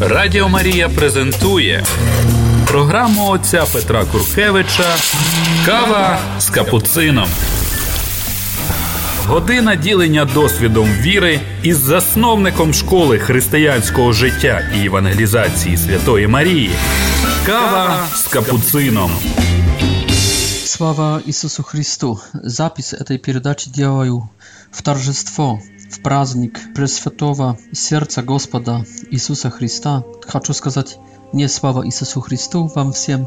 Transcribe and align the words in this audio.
Радіо 0.00 0.48
Марія 0.48 0.88
презентує 0.88 1.84
програму 2.66 3.28
отця 3.28 3.64
Петра 3.72 4.04
Куркевича 4.04 4.96
Кава 5.66 6.18
з 6.40 6.50
капуцином. 6.50 7.28
Година 9.26 9.74
ділення 9.74 10.24
досвідом 10.24 10.88
віри 11.00 11.40
із 11.62 11.76
засновником 11.78 12.74
школи 12.74 13.18
християнського 13.18 14.12
життя 14.12 14.62
і 14.82 14.86
евангелізації 14.86 15.76
Святої 15.76 16.26
Марії. 16.26 16.70
Кава 17.46 18.06
з 18.14 18.26
капуцином. 18.26 19.10
Слава 20.64 21.20
Ісусу 21.26 21.62
Христу! 21.62 22.20
Запис 22.44 22.94
этой 22.94 23.18
передачі 23.18 23.70
делаю 23.70 24.28
в 24.72 24.80
торжество– 24.82 25.60
В 25.90 26.00
праздник 26.00 26.60
Пресвятого 26.74 27.56
Сердца 27.72 28.22
Господа 28.22 28.84
Иисуса 29.10 29.48
Христа 29.48 30.04
хочу 30.26 30.52
сказать 30.52 30.98
не 31.32 31.48
слава 31.48 31.86
Иисусу 31.86 32.20
Христу 32.20 32.70
вам 32.74 32.92
всем, 32.92 33.26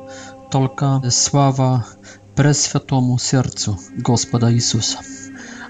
только 0.51 1.01
слава 1.09 1.87
Пресвятому 2.35 3.17
Сердцу 3.17 3.79
Господа 3.97 4.53
Иисуса. 4.53 4.99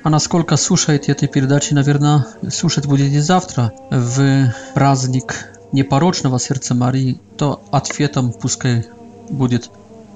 А 0.03 0.09
насколько 0.09 0.57
слушаете 0.57 1.13
этой 1.13 1.29
передачи, 1.29 1.73
наверное, 1.73 2.25
слушать 2.51 2.85
будете 2.87 3.21
завтра 3.21 3.71
в 3.89 4.53
праздник 4.73 5.47
непорочного 5.71 6.39
сердца 6.39 6.73
Марии, 6.75 7.21
то 7.37 7.63
ответом 7.71 8.33
пускай 8.33 8.85
будет 9.29 9.69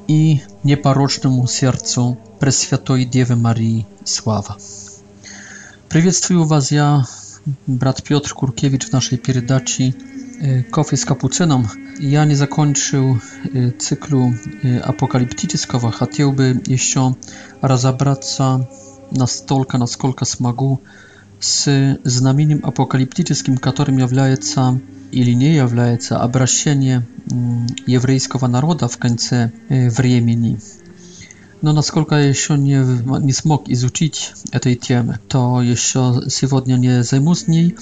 и 0.10 0.42
непорочному 0.64 1.48
сердцу 1.48 2.18
Пресвятой 2.40 3.06
Девы 3.06 3.38
Марии 3.38 3.88
слава. 4.04 4.58
Приветствую 5.90 6.44
вас, 6.46 6.72
я 6.72 7.04
brat 7.68 8.02
Piotr 8.04 8.34
Kurkiewicz 8.36 8.86
w 8.86 8.92
naszej 8.92 9.18
pierdaci 9.18 9.94
Kofy 10.72 10.98
z 10.98 11.06
kapucyną. 11.06 11.64
Ja 12.00 12.26
nie 12.26 12.36
zakończył 12.36 13.18
cyklu 13.78 14.34
apokaliptycznego, 14.84 15.90
chciałby 16.12 16.60
jeszcze 16.68 17.14
rozebrаться 17.62 18.66
настолько, 19.12 19.78
насколько 19.78 20.26
смогу, 20.26 20.80
с 21.40 21.68
знаменем 22.04 22.60
апокалиптическим, 22.64 23.58
которым 23.58 24.00
является 24.00 24.80
или 25.12 25.34
не 25.36 25.52
является 25.66 26.14
обращение 26.20 27.04
еврейского 27.88 28.48
народа 28.48 28.88
в 28.88 28.98
конце 28.98 29.52
времени. 29.70 30.58
Но 31.62 31.72
насколько 31.74 32.16
я 32.16 32.28
еще 32.28 32.58
не, 32.58 32.78
не 33.24 33.32
смог 33.34 33.70
изучить 33.70 34.34
этой 34.52 34.76
темы, 34.76 35.20
то 35.30 35.62
еще 35.62 36.24
сегодня 36.30 36.76
не 36.76 37.04
займусь 37.04 37.48
ней. 37.48 37.76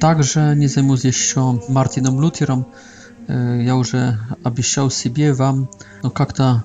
Также 0.00 0.54
не 0.56 0.66
займусь 0.66 1.04
еще 1.04 1.62
Мартином 1.68 2.20
Лютером. 2.20 2.66
Я 3.28 3.76
уже 3.76 4.18
обещал 4.42 4.90
себе 4.90 5.32
вам, 5.32 5.68
но 6.02 6.10
как-то 6.10 6.64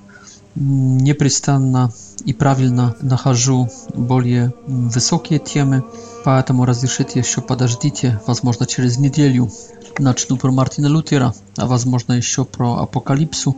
непрестанно 0.55 1.91
и 2.23 2.33
правильно 2.33 2.95
нахожу 3.01 3.69
более 3.93 4.53
высокие 4.65 5.37
темы, 5.37 5.83
поэтому 6.23 6.65
разрешите 6.65 7.19
еще 7.19 7.41
подождите, 7.41 8.21
возможно 8.25 8.65
через 8.65 8.97
неделю 8.97 9.51
начну 9.99 10.37
про 10.37 10.51
Мартина 10.51 10.87
Лютера, 10.87 11.33
а 11.57 11.67
возможно 11.67 12.13
еще 12.13 12.45
про 12.45 12.77
апокалипсу. 12.79 13.55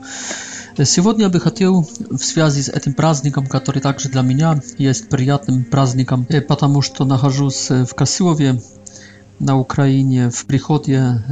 Сегодня 0.86 1.23
я 1.23 1.30
бы 1.30 1.39
хотел 1.39 1.89
в 2.09 2.20
связи 2.20 2.61
с 2.61 2.70
этим 2.70 2.94
праздником, 2.94 3.47
который 3.47 3.81
также 3.81 4.09
для 4.09 4.22
меня 4.22 4.61
есть 4.78 5.09
приятным 5.09 5.64
праздником, 5.64 6.28
потому 6.47 6.84
что 6.84 7.03
нахожусь 7.03 7.69
в 7.69 7.95
Косилове, 7.95 8.61
на 9.39 9.58
Украине, 9.58 10.30
в 10.30 10.45
приходе 10.45 11.23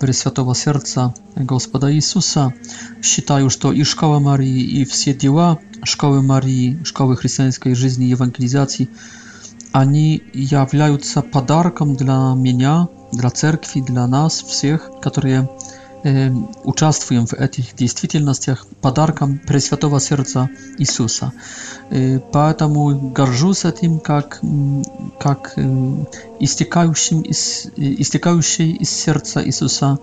Пресвятого 0.00 0.54
Сердца 0.56 1.14
Господа 1.36 1.92
Иисуса. 1.94 2.52
Считаю, 3.00 3.50
что 3.50 3.72
и 3.72 3.84
Школа 3.84 4.18
Марии, 4.18 4.62
и 4.62 4.84
все 4.84 5.14
дела 5.14 5.58
Школы 5.84 6.22
Марии, 6.22 6.80
Школы 6.84 7.16
христианской 7.16 7.74
жизни 7.74 8.06
и 8.06 8.10
евангелизации, 8.10 8.88
они 9.72 10.22
являются 10.32 11.22
подарком 11.22 11.94
для 11.94 12.32
меня, 12.36 12.88
для 13.12 13.30
церкви, 13.30 13.80
для 13.80 14.06
нас 14.08 14.42
всех, 14.42 14.90
которые 15.00 15.48
участвуем 16.64 17.26
в 17.26 17.32
этих 17.34 17.74
действительностях 17.74 18.66
подарком 18.80 19.38
Пресвятого 19.46 20.00
Сердца 20.00 20.48
Иисуса. 20.78 21.32
Поэтому 22.32 23.10
горжусь 23.10 23.64
этим, 23.64 23.98
как, 23.98 24.40
как 25.20 25.56
истекающим 26.40 27.22
из, 27.22 27.66
истекающей 27.76 28.70
из 28.72 28.90
сердца 28.90 29.42
Иисуса 29.44 29.98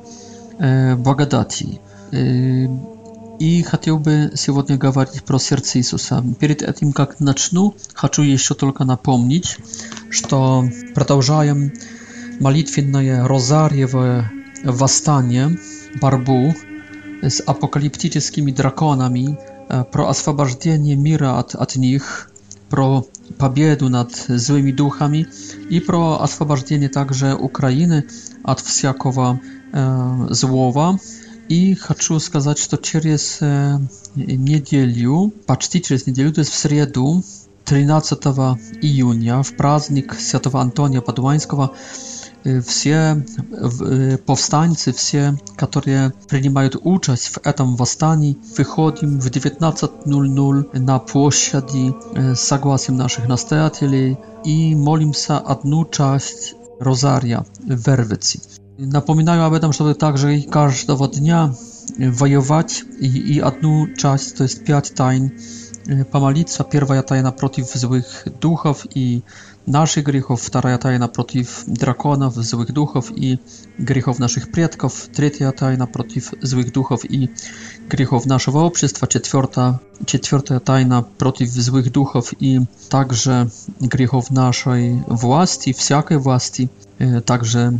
благодати. 0.97 1.79
И 3.37 3.63
хотел 3.63 3.97
бы 3.99 4.31
сегодня 4.35 4.77
говорить 4.77 5.23
про 5.23 5.39
сердце 5.39 5.79
Иисуса. 5.79 6.23
Перед 6.39 6.61
этим, 6.61 6.93
как 6.93 7.19
начну, 7.19 7.73
хочу 7.93 8.21
еще 8.21 8.53
только 8.53 8.83
напомнить, 8.85 9.57
что 10.09 10.65
продолжаем 10.93 11.71
молитвенное 12.41 13.25
розарьевое 13.27 14.29
восстание– 14.63 15.57
Barbu 16.01 16.53
z 17.29 17.41
apokaliptycznymi 17.47 18.53
drakonami, 18.53 19.35
e, 19.69 19.83
pro 19.83 20.07
oswobodzenie 20.07 20.97
mira 20.97 21.37
od, 21.37 21.55
od 21.55 21.75
nich, 21.77 22.29
pro 22.69 23.03
pobiedu 23.37 23.89
nad 23.89 24.27
złymi 24.35 24.73
duchami 24.73 25.25
i 25.69 25.81
pro 25.81 26.19
oswobodzenie 26.19 26.89
także 26.89 27.35
Ukrainy 27.35 28.03
od 28.43 28.61
wszelkiego 28.61 29.37
złowa. 30.29 30.97
I 31.49 31.75
chcę 31.75 31.93
powiedzieć, 32.31 32.61
że 32.63 32.67
to 32.67 32.77
przez 32.77 33.41
e, 33.43 33.79
niedzielę, 34.37 35.29
prawie 35.45 35.67
przez 35.81 36.03
to 36.03 36.13
jest 36.41 36.51
w 36.51 36.55
środę, 36.55 37.21
13 37.65 38.15
junia, 38.81 39.43
w 39.43 39.51
praznik 39.51 40.15
św. 40.29 40.39
Antonia 40.53 41.01
Padłańskiego, 41.01 41.69
все 42.65 43.23
повстанцы, 44.25 44.93
все, 44.93 45.37
которые 45.55 46.13
принимают 46.29 46.77
участь 46.83 47.27
в 47.27 47.39
этом 47.43 47.75
восстании, 47.75 48.37
выходим 48.57 49.19
в 49.19 49.27
19.00 49.27 50.79
на 50.79 50.99
площади 50.99 51.93
с 52.15 52.39
согласием 52.39 52.97
наших 52.97 53.27
настоятелей 53.27 54.17
и 54.43 54.75
молимся 54.75 55.39
одну 55.39 55.85
часть 55.85 56.55
Розария 56.79 57.45
в 57.63 57.89
Эрвиции. 57.89 58.41
Напоминаю 58.77 59.43
об 59.45 59.53
этом, 59.53 59.71
чтобы 59.71 59.95
также 59.95 60.41
каждого 60.41 61.07
дня 61.07 61.55
воевать 61.97 62.83
и, 62.99 63.07
и 63.07 63.39
одну 63.39 63.87
часть, 63.95 64.37
то 64.37 64.43
есть 64.43 64.65
пять 64.65 64.93
тайн, 64.93 65.31
помолиться. 66.11 66.63
Первая 66.63 67.01
тайна 67.03 67.31
против 67.31 67.71
злых 67.73 68.27
духов 68.41 68.85
и 68.93 69.23
naszych 69.67 70.03
grzechów, 70.03 70.49
druga 70.49 70.77
tajna 70.77 71.07
przeciw 71.07 71.63
drakonów, 71.67 72.45
złych 72.45 72.71
duchów 72.71 73.11
i 73.15 73.37
grzechów 73.79 74.19
naszych 74.19 74.51
przodków, 74.51 75.09
trzecia 75.13 75.51
tajna 75.51 75.87
przeciw 75.87 76.31
złych 76.41 76.71
duchów 76.71 77.11
i 77.11 77.29
grzechów 77.89 78.25
naszego 78.25 78.59
społeczeństwa, 78.69 79.07
czwarta, 79.07 79.79
czwarta 80.21 80.59
tajna 80.59 81.03
przeciw 81.17 81.49
złych 81.49 81.89
duchów 81.91 82.31
i 82.41 82.59
także 82.89 83.45
grzechów 83.81 84.31
naszej 84.31 85.01
władzy, 85.07 85.73
wszelkiej 85.73 86.19
władzy, 86.19 86.67
e, 86.99 87.21
także 87.21 87.71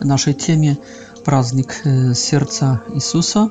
нашей 0.00 0.34
теме 0.34 0.76
праздник 1.24 1.74
сердца 2.14 2.80
Иисуса, 2.92 3.48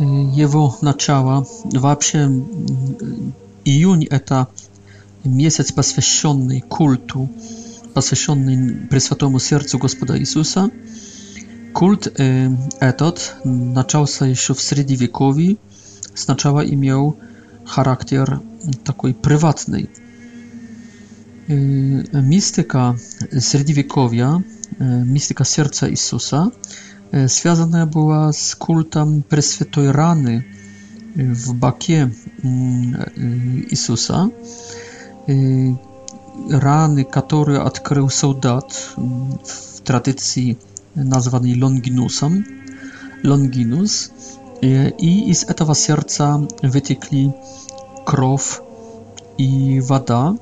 его 0.00 0.76
начало, 0.80 1.46
вообще 1.64 2.26
июнь– 3.64 4.04
это 4.10 4.48
месяц, 5.24 5.72
посвященный 5.72 6.60
культу, 6.60 7.30
посвященный 7.94 8.86
Пресвятому 8.88 9.38
Сердцу 9.38 9.78
Господа 9.78 10.18
Иисуса. 10.18 10.70
Kult 11.72 12.12
этот 12.80 13.34
начался 13.42 14.26
еще 14.26 14.54
в 14.54 14.60
Средневековье, 14.60 15.56
сначала 16.14 16.60
имел 16.64 17.18
характер 17.66 18.40
такой 18.84 19.10
прywatny. 19.14 19.88
Mistyka 21.48 22.96
średniowiekowia, 23.32 24.40
mistyka 25.04 25.44
serca 25.44 25.88
Jezusa, 25.88 26.48
związana 27.26 27.86
była 27.86 28.32
z 28.32 28.56
kultem 28.56 29.22
Preswytoj 29.28 29.92
Rany, 29.92 30.42
w 31.16 31.52
bakie 31.52 32.08
Jezusa 33.70 34.28
mm, 35.28 35.76
e, 36.54 36.60
rany, 36.60 37.04
które 37.04 37.62
odkrył 37.62 38.08
soldat 38.10 38.94
w 39.46 39.80
tradycji 39.80 40.56
nazwanej 40.96 41.54
Longinusem, 41.54 42.44
Longinus, 43.22 44.10
e, 44.62 44.88
i 44.88 45.34
z 45.34 45.44
tego 45.46 45.74
serca 45.74 46.38
wytykli 46.62 47.30
krow 48.04 48.60
i 49.38 49.80
woda. 49.82 50.34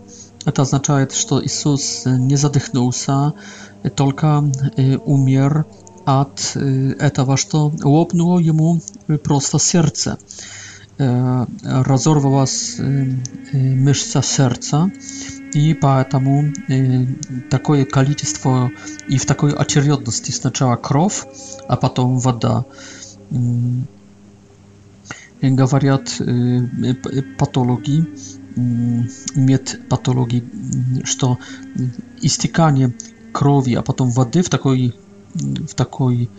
To 0.55 0.63
oznacza, 0.63 0.97
że 0.99 1.07
Jezus 1.43 2.05
nie 2.19 2.39
zadychnął 2.39 2.93
się, 2.93 3.31
tylko 3.95 4.29
e, 4.87 4.99
umierł 4.99 5.63
od 6.07 6.55
tego, 7.15 7.35
co 7.49 7.71
łopnuło 7.85 8.41
jemu 8.41 8.79
prosto 9.23 9.59
serce 9.59 10.17
разорвала 10.99 12.47
мышца 13.53 14.23
сердца, 14.23 14.91
и 15.55 15.75
поэтому 15.75 16.53
такое 17.50 17.85
количество 17.85 18.71
и 19.09 19.19
в 19.19 19.27
такой 19.27 19.53
очередности 19.53 20.31
сначала 20.31 20.77
кровь, 20.77 21.25
а 21.69 21.77
потом 21.77 22.19
вода. 22.19 22.65
Говорят 25.43 26.21
патологи, 27.39 28.06
медпатологи, 29.35 30.44
что 31.05 31.39
истекание 32.23 32.94
крови, 33.33 33.75
а 33.75 33.83
потом 33.83 34.11
воды 34.11 34.43
в 34.43 34.49
такой, 34.49 34.94
в 35.35 35.75
такой 35.75 36.31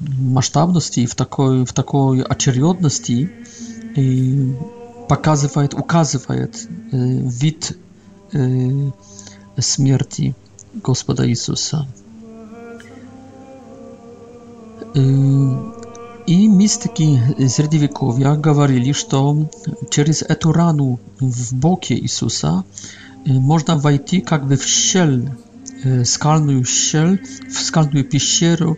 масштабности 0.00 1.00
и 1.00 1.06
в 1.06 1.14
такой, 1.14 1.64
в 1.64 1.72
такой 1.72 2.22
очередности 2.22 3.30
и 3.96 4.54
показывает, 5.08 5.74
указывает 5.74 6.68
э, 6.92 6.96
вид 6.96 7.76
э, 8.32 8.90
смерти 9.58 10.34
Господа 10.82 11.28
Иисуса. 11.28 11.88
И 16.26 16.46
мистики 16.48 17.20
средневековья 17.48 18.34
говорили, 18.34 18.92
что 18.92 19.50
через 19.90 20.22
эту 20.22 20.52
рану 20.52 20.98
в 21.20 21.54
боке 21.54 21.94
Иисуса 21.94 22.62
można 23.40 23.76
wejść 23.76 24.30
jakby 24.30 24.56
w 24.56 24.66
siel, 24.68 25.30
skalną 26.04 26.64
siel, 26.64 27.18
w 27.54 27.58
skalną 27.60 28.04
piścieru 28.04 28.76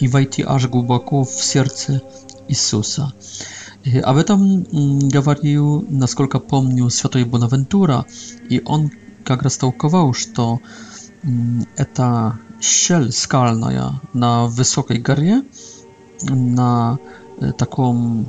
i 0.00 0.08
wejść 0.08 0.40
aż 0.40 0.66
głęboko 0.66 1.24
w 1.24 1.44
serce 1.44 2.00
Jezusa. 2.48 3.12
Y, 3.86 4.04
aby 4.06 4.24
tam 4.24 4.64
mówił, 5.26 5.74
mm, 5.86 5.98
na 5.98 6.06
skolka 6.06 6.40
pomnił 6.40 6.90
Święty 6.90 7.26
Bonaventura 7.26 8.04
i 8.50 8.64
on 8.64 8.88
jak 9.30 9.42
raz 9.42 9.58
tałkował, 9.58 10.14
że 10.14 10.26
to 10.26 10.58
ściel 12.60 12.96
mm, 13.00 13.12
skalna 13.12 13.92
na 14.14 14.46
wysokiej 14.48 15.02
górze, 15.02 15.42
na 16.36 16.96
y, 17.42 17.52
taką 17.52 17.90
mm, 17.90 18.24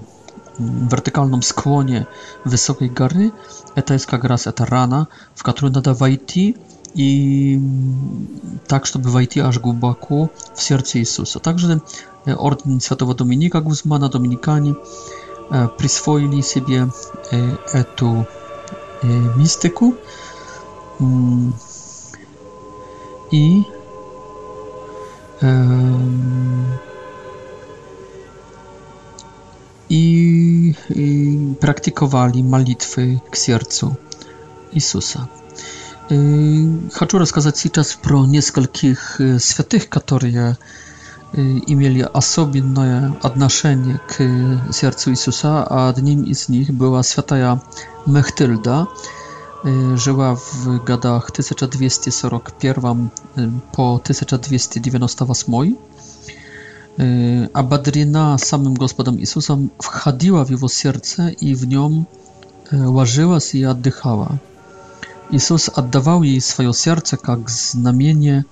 wertykalnym 0.89 1.44
skłonie 1.44 2.06
wysokiej 2.45 2.89
góry, 2.89 3.31
to 3.86 3.94
jest 3.94 4.12
jak 4.12 4.24
raz 4.24 4.44
ta 4.56 4.66
rana, 4.66 5.06
w 5.36 5.44
którą 5.44 5.69
nadawajty. 5.71 6.33
wejść 6.42 6.54
и 6.96 7.60
так, 8.68 8.86
чтобы 8.86 9.10
войти 9.10 9.40
аж 9.40 9.60
глубоко 9.60 10.30
в 10.56 10.62
сердце 10.64 11.00
Иисуса. 11.00 11.40
Также 11.40 11.82
орден 12.26 12.82
Святого 12.82 13.16
Доминика 13.16 13.62
Гузмана, 13.62 14.10
доминикане, 14.10 14.76
присвоили 15.78 16.42
себе 16.42 16.90
эту 17.74 18.28
мистику 19.36 19.96
и 23.32 23.64
i 31.02 31.54
praktykowali 31.60 32.44
modlitwy 32.44 33.20
k 33.32 33.38
sercu 33.38 33.96
Jezusa. 34.74 35.28
Хочу 36.10 37.20
рассказать 37.20 37.56
сейчас 37.58 37.94
про 37.94 38.26
нескольких 38.26 39.22
святых, 39.40 39.90
которые 39.90 40.58
имели 41.34 42.00
особенное 42.02 43.16
отношение 43.22 44.02
к 44.10 44.16
сердцу 44.74 45.12
Иисуса, 45.12 45.64
а 45.70 45.88
одним 45.92 46.24
из 46.24 46.50
них 46.50 46.72
была 46.72 47.04
святая 47.04 47.62
Мехтильда, 48.08 48.88
жила 49.64 50.34
в 50.34 50.84
годах 50.84 51.30
1241 51.30 53.12
по 53.76 53.98
1298. 54.02 55.76
Ободрена 57.54 58.36
самым 58.40 58.74
Господом 58.74 59.20
Иисусом, 59.20 59.70
входила 59.78 60.44
в 60.44 60.50
его 60.50 60.68
сердце 60.68 61.28
и 61.28 61.54
в 61.54 61.66
нем 61.68 62.08
ложилась 62.72 63.54
и 63.54 63.62
отдыхала. 63.62 64.40
Иисус 65.31 65.70
отдавал 65.74 66.24
ей 66.24 66.42
свое 66.42 66.74
сердце 66.74 67.16
как 67.18 67.50
знамение 67.50 68.46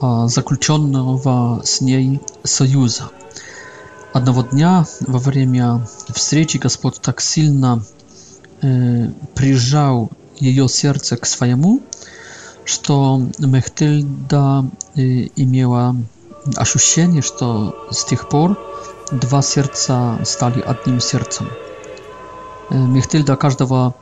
заключенного 0.00 1.62
с 1.64 1.80
ней 1.80 2.20
союза. 2.44 3.04
Одного 4.12 4.42
дня 4.42 4.86
во 5.00 5.18
время 5.18 5.86
встречи 6.14 6.58
Господь 6.58 7.00
так 7.00 7.20
сильно 7.22 7.82
э, 8.62 9.10
прижал 9.34 10.10
ее 10.38 10.68
сердце 10.68 11.16
к 11.18 11.24
своему, 11.26 11.80
что 12.66 13.22
Мехтильда 13.38 14.66
э, 14.94 15.28
имела 15.36 15.96
ощущение, 16.56 17.20
что 17.22 17.74
с 17.90 18.04
тех 18.06 18.28
пор 18.30 18.56
два 19.10 19.40
сердца 19.42 20.18
стали 20.24 20.60
одним 20.62 21.00
сердцем. 21.00 21.48
Э, 22.70 22.76
Мехтильда 22.78 23.36
каждого 23.36 23.94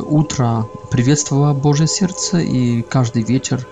утро 0.00 0.68
приветствовало 0.90 1.52
Божье 1.52 1.86
сердце, 1.86 2.40
и 2.40 2.82
каждый 2.82 3.22
вечер 3.22 3.66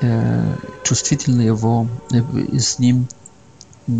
э, 0.00 0.56
чувствительно 0.82 1.42
его 1.42 1.86
э, 2.12 2.58
с 2.58 2.78
ним 2.78 3.08
э, 3.86 3.92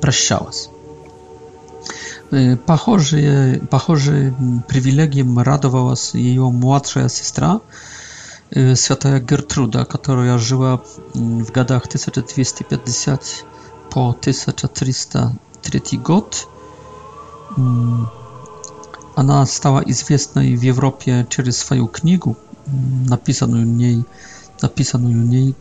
прощалось. 0.00 0.70
Похожие, 2.64 3.58
похожие 3.58 4.32
привилегиям 4.68 5.36
радовалась 5.40 6.14
ее 6.14 6.48
младшая 6.50 7.08
сестра, 7.08 7.60
э, 8.50 8.74
святая 8.74 9.20
Гертруда, 9.20 9.84
которая 9.84 10.38
жила 10.38 10.82
в 11.14 11.50
годах 11.52 11.86
1250 11.86 13.44
по 13.90 14.10
1303 14.10 15.98
год. 15.98 16.48
Ona 19.16 19.46
stała 19.46 19.82
известна 19.82 20.42
w 20.56 20.68
Europie 20.70 21.24
przez 21.28 21.56
swoją 21.58 21.88
książkę 21.88 22.34
mm, 22.68 23.06
napisaną 23.06 23.62
w 23.62 23.66
niej 23.66 24.02
napisaną 24.62 25.08
w 25.10 25.28
niej 25.28 25.54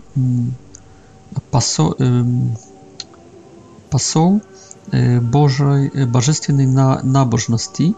pasoł 3.89 4.41
Bożej 5.21 5.91
e, 6.49 6.53
na 6.67 7.01
nabożności. 7.03 7.93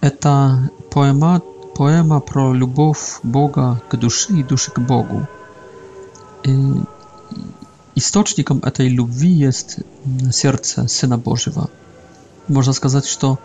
Eta 0.00 0.58
poema 0.90 1.40
poema 1.74 2.20
pro 2.20 2.52
lubów 2.52 3.20
Boga 3.24 3.76
k 3.88 3.96
duszy 3.96 4.32
i 4.38 4.44
duszy 4.44 4.70
k 4.70 4.80
Bogu. 4.82 5.20
Istocznikiem 7.96 8.60
tej 8.60 8.90
lubwi 8.96 9.38
jest 9.38 9.84
mm, 10.20 10.32
serce 10.32 10.88
Syna 10.88 11.18
Bożywa. 11.18 11.66
Można 12.48 12.72
сказать, 12.72 13.08
że 13.08 13.16
to 13.18 13.36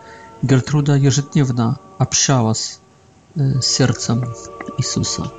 Гертруда 0.42 0.96
ежедневно 0.96 1.78
общалась 1.96 2.78
с 3.34 3.64
сердцем 3.66 4.22
Иисуса. 4.78 5.32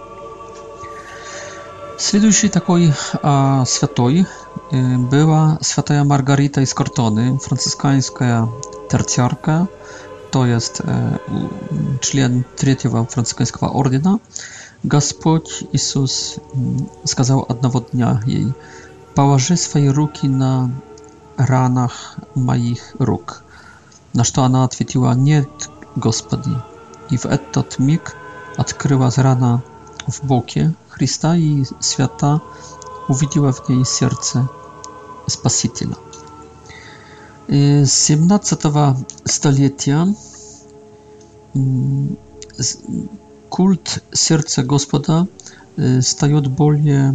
Следующей 2.00 2.50
такой 2.50 2.94
а, 3.24 3.64
святой 3.66 4.26
э, 4.72 4.98
была 4.98 5.58
святая 5.62 6.04
Маргарита 6.04 6.62
из 6.62 6.74
Кортоны, 6.74 7.38
францисканская 7.40 8.48
терциарка, 8.90 9.68
то 10.32 10.46
есть 10.46 10.82
э, 10.84 11.18
член 12.02 12.44
третьего 12.56 13.06
францисканского 13.06 13.70
ордена. 13.70 14.20
Господь 14.84 15.64
Иисус 15.74 16.36
сказал 17.04 17.46
одного 17.50 17.82
дня 17.82 18.22
ей, 18.28 18.52
«Положи 19.16 19.58
свои 19.58 19.88
руки 19.90 20.28
на 20.28 20.72
ранах 21.38 22.16
моих 22.36 22.96
рук». 23.00 23.44
На 24.14 24.24
что 24.24 24.44
она 24.44 24.64
ответила: 24.66 25.14
«Нет, 25.14 25.50
Господи!» 25.96 26.52
И 27.10 27.18
в 27.18 27.26
этот 27.26 27.80
миг 27.80 28.16
открылась 28.58 29.18
рана 29.18 29.64
в 30.08 30.24
боке 30.26 30.74
Христа, 30.90 31.36
и 31.36 31.64
свята 31.80 32.42
увидела 33.08 33.52
в 33.52 33.68
ней 33.70 33.86
сердце 33.86 34.48
Спасителя. 35.28 35.96
С 37.48 37.92
17 37.92 38.62
столетия 39.26 40.14
культ 43.50 44.04
сердца 44.12 44.64
Господа 44.64 45.28
стает 46.02 46.48
более, 46.48 47.14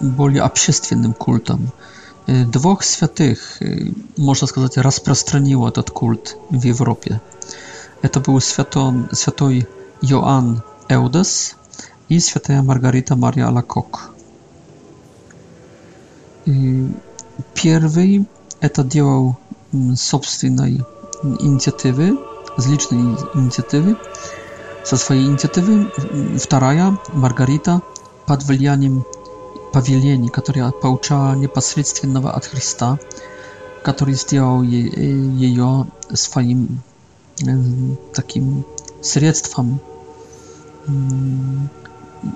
более 0.00 0.42
общественным 0.42 1.12
культом 1.12 1.72
dwóch 2.46 2.84
świętych, 2.84 3.60
można 4.18 4.46
сказать, 4.48 4.76
распространило 4.76 5.68
этот 5.68 5.90
культ 5.90 6.36
в 6.50 6.64
Европе. 6.64 7.20
Это 8.02 8.20
был 8.20 8.40
святон, 8.40 9.08
святой 9.12 9.66
Иоанн 10.02 10.62
Эудес 10.88 11.54
и 12.08 12.18
святая 12.20 12.62
Маргарита 12.62 13.14
Мария 13.16 13.48
Лакок. 13.48 14.10
Первый 17.64 18.24
это 18.60 18.82
делал 18.84 19.36
собственной 19.96 20.82
инициативы, 21.40 22.18
с 22.58 22.66
личной 22.66 22.98
инициативы, 23.34 23.96
со 24.84 24.96
своей 24.96 25.26
инициативы. 25.26 25.90
Вторая, 26.38 26.96
Маргарита, 27.12 27.82
под 28.26 28.42
влиянием 28.44 29.04
повелений, 29.72 30.28
которое 30.28 30.70
получала 30.70 31.34
непосредственно 31.34 32.28
от 32.32 32.46
Христа, 32.46 32.98
который 33.82 34.14
сделал 34.14 34.62
ее 34.62 35.86
своим 36.12 36.80
таким 38.14 38.64
средством, 39.02 39.80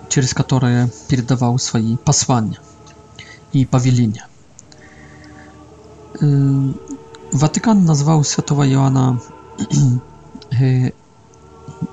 через 0.08 0.34
которое 0.34 0.90
передавал 1.08 1.58
свои 1.58 1.96
послания 1.96 2.58
и 3.52 3.64
повеления. 3.66 4.26
Ватикан 7.32 7.84
назвал 7.84 8.24
святого 8.24 8.68
Иоанна 8.68 9.20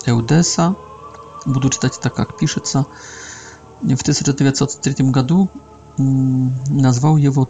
Эудеса, 0.06 0.76
буду 1.46 1.70
читать 1.70 1.98
так, 2.02 2.14
как 2.16 2.38
пишется, 2.38 2.86
В 3.82 4.02
1903 4.02 4.96
году 5.12 5.50
назвал 5.98 7.18
его 7.18 7.48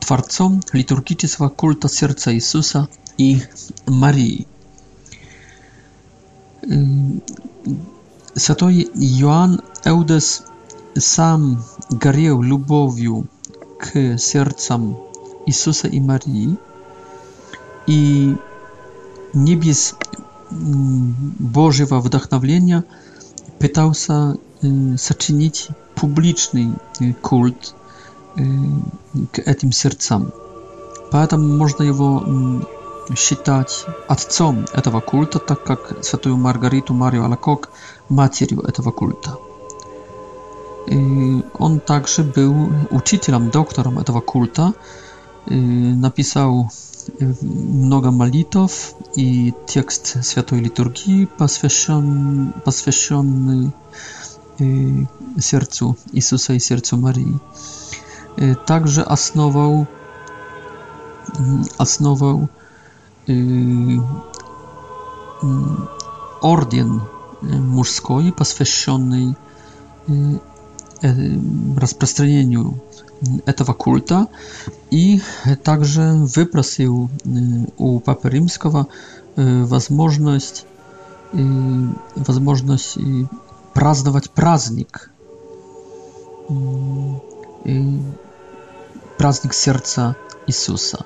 творцом 0.00 0.60
литургического 0.72 1.48
культа 1.48 1.88
сердца 1.88 2.32
Иисуса 2.32 2.88
и 3.16 3.42
Марии. 3.86 4.46
Святой 8.34 8.88
Иоанн 8.94 9.60
Эудес 9.84 10.44
сам 10.96 11.64
горел 11.90 12.40
любовью 12.40 13.26
к 13.80 14.16
сердцам 14.16 14.96
Иисуса 15.46 15.88
и 15.88 15.98
Марии, 16.00 16.56
и 17.86 18.36
не 19.34 19.56
без 19.56 19.94
Божьего 20.50 21.98
вдохновления 22.00 22.84
пытался 23.58 24.36
сочинить 24.96 25.68
публичный 25.94 26.72
культ 27.22 27.74
к 28.34 29.38
этим 29.38 29.72
сердцам. 29.72 30.32
Поэтому 31.10 31.56
можно 31.56 31.82
его 31.82 32.24
считать 33.16 33.86
отцом 34.08 34.66
этого 34.74 35.00
культа, 35.00 35.38
так 35.38 35.64
как 35.64 36.04
святую 36.04 36.36
Маргариту 36.36 36.92
Марию 36.92 37.24
Алакок 37.24 37.70
матерью 38.08 38.60
этого 38.60 38.90
культа. 38.90 39.36
Он 41.58 41.80
также 41.80 42.22
был 42.22 42.70
учителем, 42.90 43.50
доктором 43.50 43.98
этого 43.98 44.20
культа, 44.20 44.74
Napisał 45.46 46.68
много 47.40 48.10
молитв 48.10 48.94
и 49.16 49.54
текст 49.66 50.22
святой 50.22 50.60
литургии, 50.60 51.24
посвящен, 51.38 52.52
посвященный 52.66 53.72
Y, 54.60 55.06
sercu 55.40 55.94
Jezusa 56.12 56.54
i 56.54 56.60
sercu 56.60 56.96
Marii. 56.96 57.36
Y, 58.38 58.56
także 58.66 59.08
asnował, 59.08 59.86
mm, 61.40 61.64
asnował 61.78 62.46
y, 63.28 63.32
mm, 63.32 64.02
orden 66.40 67.00
mórskoj 67.60 68.32
poświęcony 68.32 69.34
e, 71.04 71.16
rozprzestrzenieniu 71.76 72.74
tego 73.56 73.74
kulta 73.74 74.26
i 74.90 75.20
także 75.62 76.20
wyprosił 76.34 77.08
u 77.76 78.00
papy 78.00 78.30
rzymskiego 78.30 78.86
możliwość 79.90 80.64
możliwość 82.40 82.98
праздновать 83.78 84.28
праздник. 84.32 85.10
Праздник 89.16 89.54
сердца 89.54 90.16
Иисуса. 90.48 91.04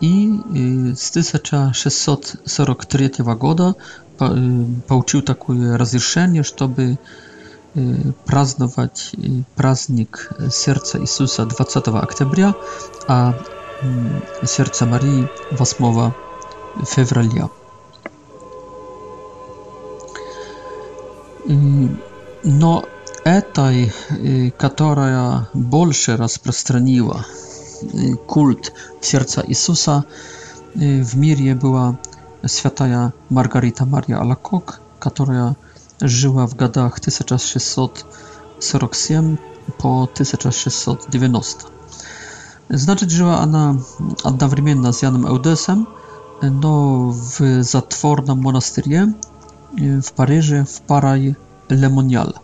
И 0.00 0.34
с 0.98 1.10
1643 1.10 3.12
года 3.36 3.74
получил 4.88 5.22
такое 5.22 5.76
разрешение, 5.78 6.42
чтобы 6.42 6.98
праздновать 8.26 9.12
праздник 9.54 10.32
сердца 10.50 10.98
Иисуса 10.98 11.46
20 11.46 11.86
октября, 11.88 12.54
а 13.06 13.34
сердца 14.44 14.86
Марии 14.86 15.28
8 15.52 16.12
февраля 16.84 17.48
но 22.48 22.88
этой, 23.24 23.92
которая 24.58 25.48
больше 25.52 26.16
распространила 26.16 27.24
культ 28.26 28.72
сердца 29.02 29.44
Иисуса, 29.46 30.06
в 30.74 31.16
мире 31.18 31.54
была 31.54 31.98
святая 32.46 33.12
Маргарита 33.28 33.84
Мария 33.84 34.18
Алакок, 34.18 34.80
которая 34.98 35.54
żyła 36.02 36.46
w 36.46 36.54
gadach 36.54 36.98
1647 37.00 39.36
po 39.78 40.08
1690. 40.14 41.66
Значит, 42.68 43.10
жила 43.10 43.40
она 43.40 43.76
одновременно 44.22 44.92
с 44.92 45.02
Яном 45.02 45.26
Eudesem, 45.26 45.86
но 46.42 47.10
в 47.10 47.62
затворном 47.62 48.40
monasterze 48.48 49.12
в 49.76 50.12
Париже 50.12 50.64
в 50.64 50.82
Paraj, 50.88 51.34
Лемонял. 51.70 52.34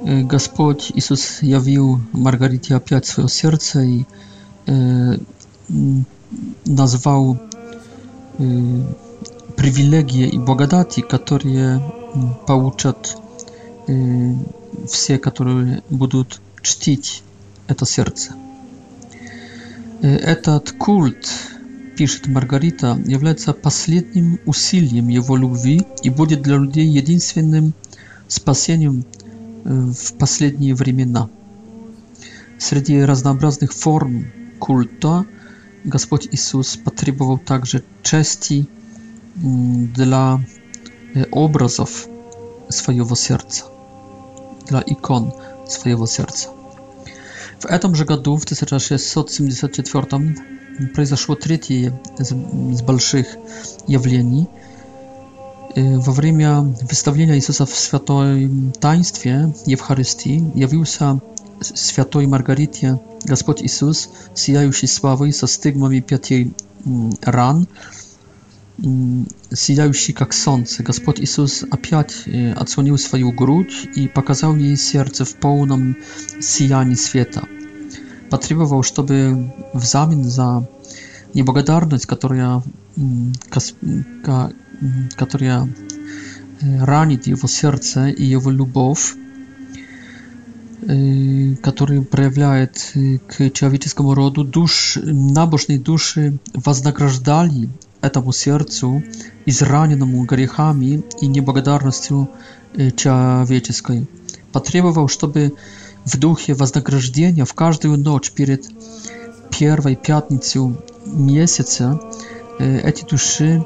Господь 0.02 0.93
Иисус 0.95 1.40
явил 1.43 2.00
Маргарите 2.12 2.75
опять 2.76 3.07
свое 3.07 3.29
сердце 3.31 3.81
и 3.83 4.05
назвал 6.66 7.38
э, 8.38 8.82
привилегии 9.56 10.28
и 10.28 10.38
благодати, 10.38 11.00
которые 11.00 11.80
получат 12.46 13.16
э, 13.88 14.32
все, 14.88 15.18
которые 15.18 15.82
будут 15.90 16.40
чтить 16.62 17.22
это 17.68 17.84
сердце. 17.87 18.34
Э, 20.02 20.14
этот 20.16 20.72
культ, 20.72 21.30
пишет 21.96 22.26
Маргарита, 22.26 22.99
является 23.04 23.52
последним 23.52 24.38
усилием 24.46 25.08
его 25.08 25.37
любви 25.37 25.82
и 26.02 26.10
будет 26.10 26.42
для 26.42 26.56
людей 26.56 26.87
единственным 26.87 27.75
спасением 28.28 29.04
в 29.64 30.14
последние 30.14 30.75
времена. 30.75 31.28
Среди 32.58 33.02
разнообразных 33.02 33.72
форм 33.75 34.26
культа– 34.58 35.26
Gospodź 35.84 36.28
Jezus 36.32 36.76
potrzebował 36.76 37.38
także 37.38 37.80
czesti 38.02 38.64
mm, 39.45 39.86
dla 39.95 40.38
e, 41.16 41.30
obrazów 41.30 42.08
swojego 42.71 43.16
serca, 43.16 43.64
dla 44.66 44.80
ikon 44.82 45.30
swojego 45.66 46.06
serca. 46.06 46.49
W 47.60 47.78
tym 47.80 47.95
roku, 48.08 48.38
w 48.38 48.45
1674, 48.45 50.06
zaszło 51.06 51.36
trzecie 51.36 51.93
z, 52.21 52.28
z 52.78 52.82
większych 52.88 53.36
jawleni. 53.88 54.47
E, 55.76 55.82
w 55.99 56.16
czasie 56.16 56.75
wystawienia 56.88 57.34
Jezusa 57.34 57.66
w 57.66 57.75
Świętym 57.75 58.73
Taństwie, 58.80 59.50
Eucharystii, 59.73 60.45
jawił 60.54 60.84
się 60.86 61.19
святой 61.60 62.26
Маргарите 62.26 63.00
Господь 63.25 63.62
Иисус, 63.62 64.10
сияющий 64.34 64.86
славой 64.86 65.32
со 65.32 65.46
стигмами 65.46 66.00
пяти 66.00 66.52
ран, 67.23 67.66
сияющий 69.52 70.12
как 70.12 70.32
солнце, 70.32 70.82
Господь 70.82 71.20
Иисус 71.20 71.64
опять 71.70 72.12
э, 72.25 72.52
отслонил 72.52 72.96
свою 72.96 73.30
грудь 73.30 73.86
и 73.94 74.08
показал 74.08 74.56
ей 74.56 74.75
сердце 74.76 75.26
в 75.26 75.36
полном 75.36 75.96
сиянии 76.40 76.94
света. 76.94 77.42
Потребовал, 78.30 78.82
чтобы 78.82 79.52
взамен 79.75 80.25
за 80.25 80.66
неблагодарность, 81.34 82.06
которая, 82.06 82.62
которая 85.16 85.68
э, 86.62 86.78
ранит 86.82 87.26
его 87.26 87.46
сердце 87.49 88.08
и 88.08 88.25
его 88.25 88.50
любовь, 88.50 89.14
который 90.82 92.02
проявляет 92.02 92.93
к 93.28 93.50
человеческому 93.50 94.14
роду, 94.14 94.45
душ, 94.45 94.97
набожные 95.02 95.78
души 95.78 96.38
вознаграждали 96.54 97.69
этому 98.00 98.32
сердцу, 98.32 99.02
израненному 99.45 100.25
грехами 100.25 101.02
и 101.21 101.26
неблагодарностью 101.26 102.30
человеческой. 102.97 104.08
Потребовал, 104.52 105.08
чтобы 105.08 105.52
в 106.06 106.19
духе 106.19 106.54
вознаграждения 106.54 107.45
в 107.45 107.52
каждую 107.52 107.99
ночь 107.99 108.30
перед 108.32 108.64
первой 109.50 109.97
пятницей 109.97 110.76
месяца 111.04 112.00
эти 112.58 113.04
души 113.04 113.64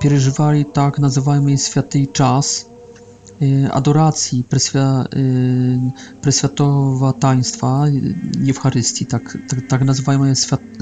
переживали 0.00 0.64
так 0.64 0.98
называемый 0.98 1.56
святый 1.58 2.10
час– 2.12 2.66
Y, 3.42 3.68
adoracji, 3.72 4.44
preswia, 4.48 5.04
y, 5.16 5.90
preswiatowa 6.20 7.12
taństwa 7.12 7.86
y, 7.88 8.14
Eucharystii, 8.48 9.06
tak, 9.06 9.38
tak, 9.48 9.60
tak 9.68 9.80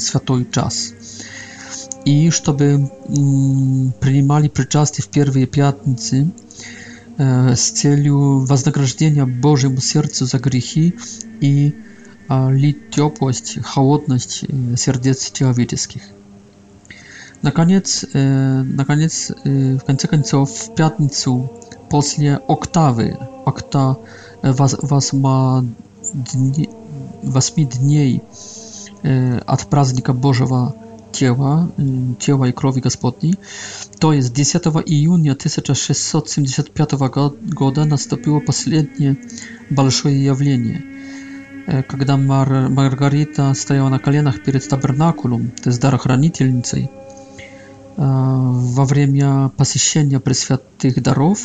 światowy 0.08 0.44
czas. 0.50 0.92
I 2.04 2.30
żeby 2.46 2.64
mm, 3.16 3.92
przyjmali 4.00 4.50
przyczasty 4.50 5.02
w 5.02 5.08
pierwszej 5.08 5.46
piątnicy 5.48 6.26
e, 7.18 7.56
z 7.56 7.72
celu 7.72 8.44
вознаграждения 8.48 9.26
Bożemu 9.40 9.80
sercu 9.80 10.26
za 10.26 10.38
grzechy 10.38 10.92
i 11.40 11.72
e, 12.30 12.34
li 12.52 12.74
ciepłość, 12.90 13.58
chłodność 13.64 14.44
e, 14.44 15.94
Na 17.42 17.50
koniec, 17.50 18.06
na 18.76 18.84
koniec, 18.84 19.32
w 19.80 19.84
końcu 19.84 20.08
końców 20.08 20.50
w 20.58 20.70
пятницу 20.74 21.48
posle 21.94 22.42
oktávy 22.50 23.14
akta 23.46 23.94
восьми 24.42 25.74
дней 27.64 28.22
от 29.46 29.60
праздника 29.70 30.12
Божьего 30.12 30.74
тела, 31.12 31.70
тела 32.18 32.44
и 32.46 32.52
крови 32.52 32.80
Господней, 32.80 33.38
то 34.00 34.12
есть 34.12 34.32
10 34.34 34.64
июня 34.86 35.32
1675 35.32 36.94
года 37.54 37.84
наступило 37.84 38.40
последнее 38.40 39.16
большое 39.70 40.24
явление, 40.24 40.82
когда 41.88 42.16
Мар 42.16 42.68
Маргарита 42.70 43.54
стояла 43.54 43.90
на 43.90 43.98
коленах 44.00 44.42
перед 44.42 44.68
табернакулом, 44.68 45.50
то 45.62 45.68
есть 45.70 45.80
дарохранительницей, 45.80 46.90
А, 47.96 48.38
во 48.44 48.84
время 48.84 49.50
посещения 49.56 50.18
пресвятых 50.18 51.00
даров 51.02 51.38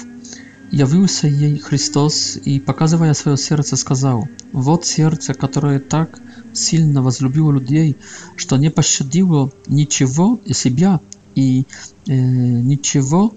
явился 0.71 1.27
ей 1.27 1.57
Христос 1.59 2.37
и, 2.43 2.59
показывая 2.59 3.13
свое 3.13 3.37
сердце, 3.37 3.75
сказал, 3.75 4.27
«Вот 4.51 4.85
сердце, 4.85 5.33
которое 5.33 5.79
так 5.79 6.19
сильно 6.53 7.03
возлюбило 7.03 7.51
людей, 7.51 7.97
что 8.35 8.57
не 8.57 8.69
пощадило 8.71 9.51
ничего 9.67 10.39
и 10.45 10.53
себя 10.53 10.99
и 11.35 11.65
э, 12.07 12.13
ничего 12.15 13.31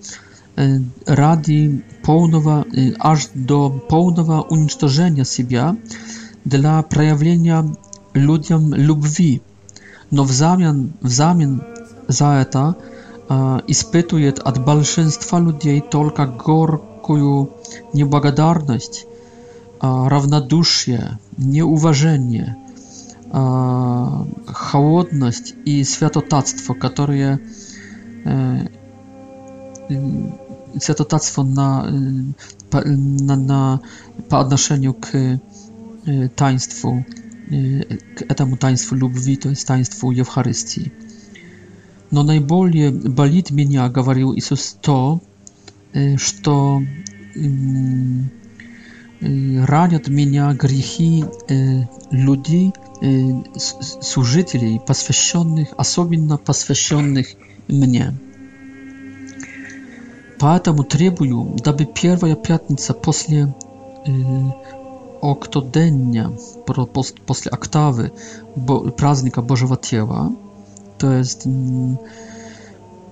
э, 0.56 0.78
ради 1.06 1.82
полного, 2.02 2.64
э, 2.74 2.92
аж 2.98 3.28
до 3.34 3.68
полного 3.70 4.42
уничтожения 4.42 5.24
себя 5.26 5.76
для 6.44 6.80
проявления 6.82 7.64
людям 8.14 8.72
любви. 8.72 9.42
Но 10.10 10.24
взамен, 10.24 10.92
взамен 11.02 11.62
за 12.08 12.40
это– 12.40 12.74
испытывает 13.28 14.38
от 14.40 14.64
большинства 14.64 15.38
людей 15.40 15.80
только 15.80 16.26
горькую 16.26 17.50
неблагодарность, 17.92 19.06
равнодушие, 19.80 21.18
неуважение, 21.36 22.56
холодность 23.32 25.54
и 25.64 25.84
святотатство, 25.84 26.74
которые 26.74 27.38
святотатство 30.80 31.42
на, 31.42 31.84
на, 32.72 33.36
на, 33.36 33.80
по 34.28 34.40
отношению 34.40 34.94
к 34.94 35.40
таинству, 36.36 37.04
к 37.48 38.22
этому 38.22 38.56
таинству 38.56 38.94
любви, 38.96 39.36
то 39.36 39.50
есть 39.50 39.66
таинству 39.66 40.10
Евхаристии. 40.10 40.90
Но 42.12 42.22
наиболее 42.22 42.90
болит 42.90 43.50
меня, 43.50 43.88
говорил 43.88 44.34
Иисус, 44.34 44.76
то, 44.82 45.20
что 46.18 46.82
ранят 49.72 50.08
меня 50.08 50.52
грехи 50.52 51.24
людей, 52.10 52.74
служителей, 53.96 54.78
посвященных, 54.78 55.68
особенно 55.78 56.36
посвященных 56.36 57.28
мне. 57.68 58.14
Поэтому 60.38 60.84
требую, 60.84 61.56
дабы 61.64 61.86
первая 61.86 62.36
пятница 62.36 62.92
после 62.92 63.54
октоденья, 65.22 66.30
после 67.26 67.50
октавы 67.52 68.12
праздника 68.98 69.40
Божьего 69.40 69.78
Тела, 69.78 70.30
to 71.02 71.12
jest 71.12 71.46
mm, 71.46 71.96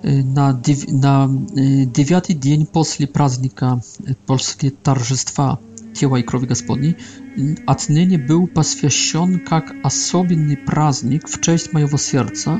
y, 0.05 0.24
na, 0.24 0.59
na 0.92 1.29
y, 1.59 1.88
dziewiąty 1.94 2.37
dzień 2.38 2.66
po 2.72 2.83
praznika 3.12 3.81
y, 4.09 4.14
polskie 4.26 4.70
tarżystwa 4.70 5.57
ciała 5.94 6.18
i 6.18 6.24
krowi 6.24 6.46
gospodni, 6.46 6.94
mm, 7.38 7.55
atnynie 7.66 8.18
był 8.18 8.46
poświęcony 8.48 9.38
jak 9.50 9.74
osobny 9.83 10.57
praznik 10.57 11.29
w 11.29 11.40
cześć 11.40 11.72
mojego 11.72 11.98
serca 11.98 12.59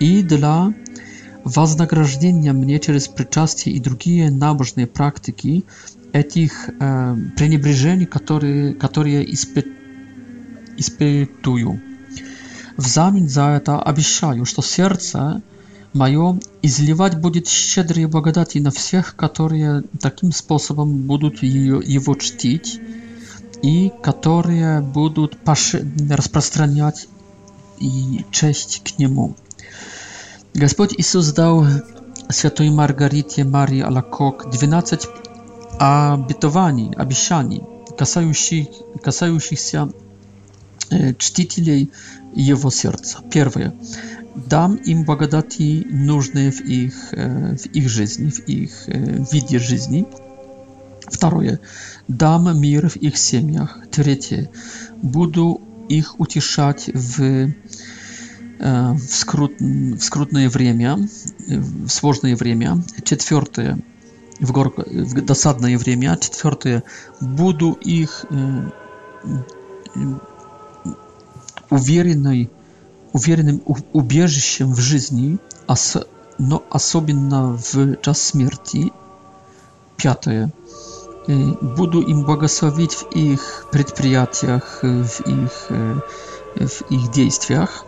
i 0.00 0.24
dla 0.24 0.70
was 1.44 1.72
wynagrodzenia 1.72 2.52
mnie 2.52 2.78
przez 2.80 3.08
przyczastie 3.08 3.70
i 3.70 3.80
drugie 3.80 4.30
nabożne 4.30 4.86
praktyki 4.86 5.62
tych 6.34 6.70
e, 6.82 7.16
preniebrzeżeń, 7.36 8.06
które, 8.06 8.74
które 8.88 9.22
ispy, 9.22 9.62
ispytują. 10.76 11.78
В 12.76 12.84
взамен 12.84 13.26
за 13.28 13.48
это 13.56 13.80
обещаю, 13.80 14.44
что 14.44 14.60
сердце 14.60 15.40
мое 15.94 16.38
изливать 16.60 17.18
будет 17.18 17.48
щедрые 17.48 18.06
благодати 18.06 18.58
на 18.58 18.70
всех, 18.70 19.16
которые 19.16 19.82
таким 20.00 20.30
способом 20.30 21.02
будут 21.06 21.42
ее, 21.42 21.80
его 21.82 22.14
чтить 22.16 22.78
и 23.62 23.90
которые 24.02 24.82
будут 24.82 25.38
распространять 26.10 27.08
и 27.78 28.26
честь 28.30 28.82
к 28.84 28.98
нему. 28.98 29.34
Господь 30.52 30.94
Иисус 30.98 31.32
дал 31.32 31.64
святой 32.28 32.68
Маргарите 32.68 33.44
Марии 33.44 33.80
Алакок 33.80 34.50
12 34.50 35.08
обетований, 35.78 36.92
обещаний, 36.94 37.62
касающих, 37.96 38.66
касающихся 39.02 39.88
чтителей 41.18 41.90
его 42.36 42.70
сердца. 42.70 43.18
Первое. 43.30 43.74
Дам 44.34 44.74
им 44.76 45.04
благодати, 45.04 45.86
нужные 45.90 46.50
в 46.52 46.60
их, 46.60 47.08
э, 47.12 47.56
в 47.56 47.66
их 47.66 47.88
жизни, 47.88 48.28
в 48.28 48.40
их 48.40 48.88
э, 48.88 49.24
виде 49.32 49.58
жизни. 49.58 50.06
Второе. 51.06 51.58
Дам 52.08 52.60
мир 52.60 52.90
в 52.90 52.96
их 52.96 53.16
семьях. 53.16 53.78
Третье. 53.90 54.50
Буду 55.00 55.62
их 55.88 56.20
утешать 56.20 56.90
в, 56.92 57.20
э, 58.58 58.92
в, 58.92 59.00
скрут, 59.08 59.52
в 59.58 60.00
скрутное 60.00 60.50
время, 60.50 61.08
в 61.48 61.88
сложное 61.88 62.36
время. 62.36 62.84
Четвертое. 63.04 63.78
В, 64.40 64.52
гор, 64.52 64.74
в 64.76 65.24
досадное 65.24 65.78
время. 65.78 66.18
Четвертое. 66.20 66.82
Буду 67.22 67.72
их 67.80 68.26
uwiernej, 71.70 72.48
uwiernym 73.12 73.60
ubieży 73.92 74.40
się 74.40 74.74
w 74.74 74.78
жизни, 74.80 75.38
но 76.38 76.62
особенно 76.70 77.56
в 77.56 77.96
час 78.02 78.20
смерти. 78.20 78.90
Пятое. 79.96 80.50
Буду 81.62 82.02
им 82.02 82.22
благословить 82.24 82.94
в 82.94 83.06
их 83.12 83.66
предприятиях, 83.72 84.80
в 84.82 85.20
их, 85.26 85.66
в 86.56 86.82
их 86.90 87.10
действиях. 87.10 87.86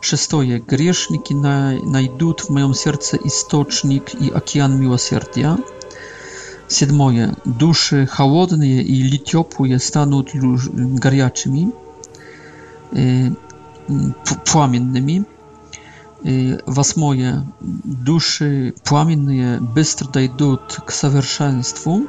Шестое. 0.00 0.58
Грешники 0.60 1.32
найдут 1.90 2.40
в 2.40 2.50
моем 2.50 2.74
сердце 2.74 3.16
источник 3.24 4.14
и 4.14 4.28
океан 4.30 4.78
милосердия. 4.78 5.56
Седьмое. 6.68 7.34
Души 7.46 8.06
холодные 8.06 8.82
или 8.82 9.16
теплые 9.16 9.78
станут 9.78 10.30
горячими. 10.34 11.72
Y, 12.94 13.30
płomiennymi. 14.44 15.22
Y, 16.26 16.58
was 16.66 16.96
moje 16.96 17.42
duszy 17.84 18.72
płomienne 18.84 19.58
bystro 19.74 20.08
dojdut 20.08 20.76
k 20.86 20.92
совершенству, 20.94 22.00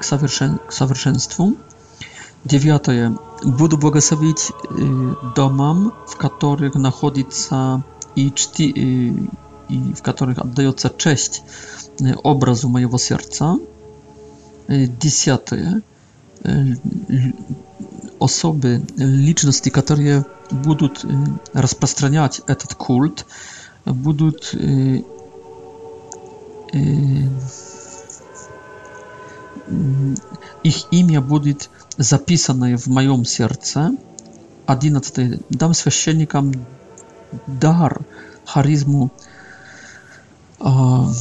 k 0.00 0.04
совершен, 0.68 1.18
Dziewiąte. 2.46 3.14
Będę 3.46 3.76
błogosławić 3.76 4.36
y, 4.36 4.52
domam, 5.36 5.90
w 6.08 6.16
których 6.16 6.72
znajduje 6.72 7.24
i 8.16 8.32
i, 9.70 9.78
w 9.96 10.02
których 10.02 10.42
oddaje 10.42 10.72
się 10.82 10.90
cześć 10.90 11.42
obrazu 12.22 12.68
mojego 12.68 12.98
serca. 12.98 13.56
Dziesiąte 15.00 15.72
osoby, 18.22 18.80
y, 19.00 19.04
liczne 19.04 19.52
które 19.82 20.22
będą 20.52 20.86
y, 20.86 20.90
rozpowszechniać 21.54 22.42
ten 22.46 22.76
kult, 22.78 23.24
będą 23.86 24.28
y, 24.54 25.02
ich 30.64 30.92
imię 30.92 31.20
będzie 31.20 31.54
zapisane 31.98 32.78
w 32.78 32.86
moim 32.96 33.26
sercu. 33.26 33.80
11. 34.82 35.28
Dam 35.50 35.72
świeckim 35.74 36.52
dar 37.64 37.92
charyzmu 38.46 39.08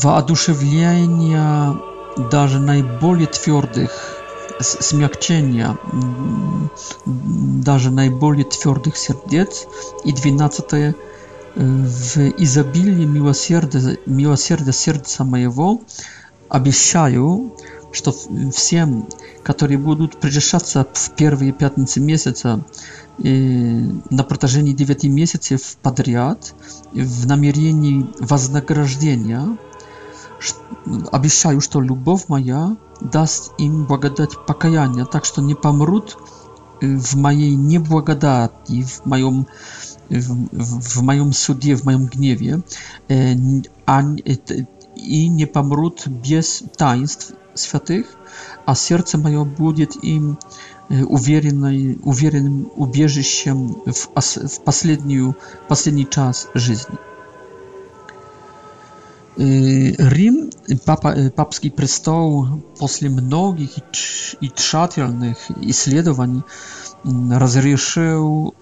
wadusze 0.04 0.54
wlienia, 0.54 1.76
даже 2.32 2.60
najboli 2.60 3.28
twardych 3.28 4.21
смягчения 4.63 5.78
даже 7.06 7.91
наиболее 7.91 8.45
твердых 8.45 8.97
сердец, 8.97 9.65
и 10.04 10.12
12 10.12 10.95
в 11.56 12.17
изобилии 12.38 13.06
милосердия, 13.06 13.97
милосердия 14.06 14.71
сердца 14.71 15.24
моего 15.24 15.82
обещаю, 16.50 17.56
что 17.91 18.15
всем, 18.56 19.08
которые 19.43 19.78
будут 19.78 20.17
причащаться 20.17 20.86
в 20.93 21.12
первые 21.12 21.52
пятницы 21.52 22.00
месяца 22.00 22.62
и 23.17 23.86
на 24.10 24.24
протяжении 24.24 24.71
9 24.71 25.04
месяцев 25.06 25.76
подряд 25.84 26.54
в 26.93 27.28
намерении 27.28 28.08
вознаграждения, 28.19 29.58
обещаю, 31.12 31.62
что 31.62 31.82
любовь 31.82 32.25
моя 32.27 32.75
даст 32.99 33.51
им 33.58 33.86
благодать 33.86 34.34
покаяния, 34.47 35.06
так 35.06 35.25
что 35.25 35.41
не 35.41 35.56
помрут 35.56 36.17
в 36.82 37.15
моей 37.17 37.56
неблагодати, 37.56 38.84
в 38.84 39.06
моем, 39.06 39.45
в, 40.10 40.99
в 40.99 41.04
моем 41.04 41.32
суде, 41.34 41.75
в 41.75 41.84
моем 41.84 42.08
гневе, 42.08 42.62
э, 43.08 43.34
а, 43.86 44.01
э, 44.04 44.36
и 44.95 45.27
не 45.30 45.45
помрут 45.45 46.08
без 46.08 46.63
таинств 46.75 47.34
святых, 47.54 48.08
а 48.65 48.73
сердце 48.75 49.17
мое 49.19 49.43
будет 49.43 50.04
им 50.04 50.38
уверенной, 50.89 51.99
уверенным 52.04 52.71
убежищем 52.75 53.75
в, 53.86 54.08
в 54.15 54.62
последнюю, 54.62 55.36
последний 55.69 56.10
час 56.10 56.47
жизни. 56.56 56.95
Рим, 59.38 60.50
папа, 60.86 61.15
папский 61.34 61.72
престол 61.72 62.48
после 62.78 63.10
многих 63.10 63.78
и 64.41 64.50
тщательных 64.54 65.38
исследований 65.62 66.44
разрешил 67.04 68.54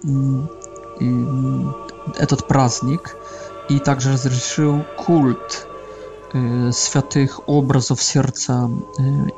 этот 2.19 2.47
праздник 2.47 3.15
и 3.69 3.79
также 3.79 4.12
разрешил 4.13 4.84
культ 5.03 5.67
святых 6.71 7.49
образов 7.49 8.03
сердца 8.03 8.69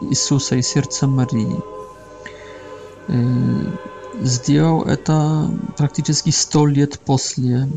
Иисуса 0.01 0.57
и 0.57 0.61
сердца 0.61 1.07
Марии. 1.07 1.55
Сделал 4.21 4.83
это 4.83 5.49
практически 5.77 6.29
сто 6.31 6.65
лет 6.65 6.99
после 6.99 7.69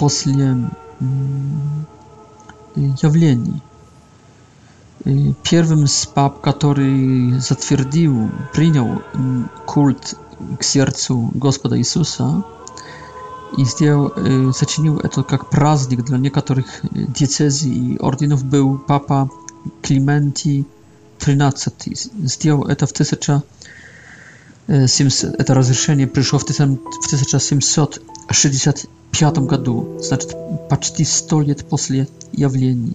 после 0.00 0.56
явлений. 2.74 3.60
Первым 5.50 5.84
из 5.84 6.06
пап, 6.06 6.40
который 6.40 7.38
затвердил, 7.38 8.30
принял 8.54 9.02
культ 9.66 10.14
к 10.58 10.62
сердцу 10.62 11.30
Господа 11.34 11.78
Иисуса 11.78 12.42
и 13.58 13.64
сделал, 13.64 14.54
сочинил 14.54 14.98
это 15.00 15.22
как 15.22 15.50
праздник 15.50 16.04
для 16.04 16.16
некоторых 16.16 16.66
диецезий 16.90 17.94
и 17.94 17.98
орденов, 17.98 18.42
был 18.44 18.78
папа 18.78 19.28
Климентий 19.82 20.66
XIII. 21.18 21.74
Сделал 22.26 22.64
это 22.66 22.86
в 22.86 22.92
1000 22.92 23.42
это 24.70 25.54
разрешение 25.54 26.06
пришло 26.06 26.38
в 26.38 26.44
1765 26.44 29.38
году, 29.38 29.98
значит, 30.00 30.34
почти 30.68 31.04
сто 31.04 31.40
лет 31.40 31.64
после 31.66 32.06
явлений. 32.32 32.92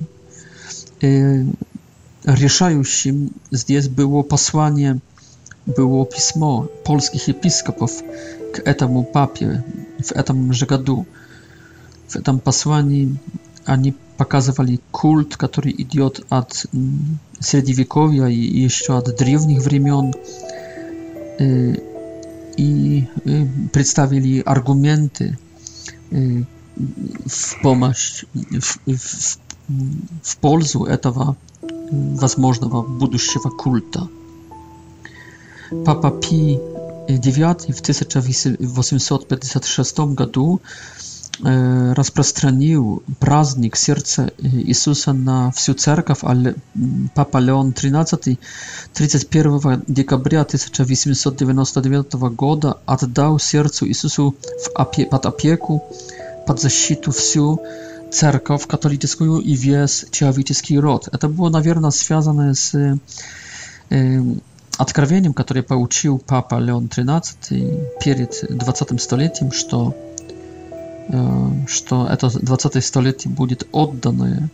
Решающим 2.23 3.31
здесь 3.51 3.89
было 3.89 4.21
послание, 4.21 4.99
было 5.65 6.05
письмо 6.05 6.69
польских 6.85 7.27
епископов 7.27 7.91
к 8.53 8.59
этому 8.59 9.03
папе 9.03 9.61
в 9.99 10.13
этом 10.13 10.53
же 10.53 10.65
году. 10.67 11.05
В 12.07 12.15
этом 12.15 12.39
послании 12.39 13.17
они 13.65 13.93
показывали 14.17 14.79
культ, 14.91 15.35
который 15.35 15.73
идет 15.77 16.25
от 16.29 16.67
средневековья 17.39 18.27
и 18.27 18.37
еще 18.63 18.97
от 18.97 19.13
древних 19.17 19.61
времен, 19.63 20.13
Y, 21.41 21.81
i 22.57 23.03
y, 23.27 23.47
przedstawili 23.71 24.45
argumenty 24.45 25.35
y, 26.13 26.45
w 27.29 27.61
pomoc 27.61 28.25
w, 28.61 28.65
w, 28.87 28.97
w, 28.97 29.37
w 30.23 30.35
polsku 30.35 30.85
tego 31.01 31.35
możliwego 32.37 32.83
przyszłego 33.17 33.51
kulta. 33.51 34.07
Papa 35.85 36.11
P. 36.11 36.27
IX 37.09 37.33
w 37.77 37.81
1856 37.81 39.91
godu 40.07 40.59
Э, 41.43 41.93
распространил 41.93 43.03
праздник 43.19 43.75
сердца 43.75 44.31
э, 44.37 44.45
Иисуса 44.47 45.11
на 45.11 45.51
всю 45.51 45.73
церковь, 45.73 46.19
а 46.21 46.33
Папа 47.13 47.39
Леон 47.39 47.71
XIII 47.71 48.39
31 48.93 49.83
декабря 49.87 50.41
1899 50.41 52.13
года 52.35 52.77
отдал 52.85 53.37
сердцу 53.39 53.85
Иисусу 53.85 54.35
в 54.41 54.79
опе 54.79 55.05
под 55.05 55.25
опеку, 55.25 55.83
под 56.47 56.61
защиту 56.61 57.11
всю 57.11 57.61
церковь 58.13 58.65
католическую 58.65 59.39
и 59.39 59.55
весь 59.55 60.05
человеческий 60.11 60.79
род. 60.79 61.09
Это 61.11 61.27
было, 61.27 61.49
наверное, 61.49 61.91
связано 61.91 62.53
с 62.53 62.97
э, 63.89 64.21
откровением, 64.77 65.33
которое 65.33 65.63
получил 65.63 66.17
Папа 66.17 66.59
Леон 66.59 66.85
XIII 66.85 67.87
перед 68.01 68.33
20 68.49 69.01
столетием, 69.01 69.51
что 69.51 69.93
что 71.67 72.07
это 72.07 72.27
20-е 72.27 72.81
столетие 72.81 73.31
будет 73.31 73.67
отдано 73.71 74.49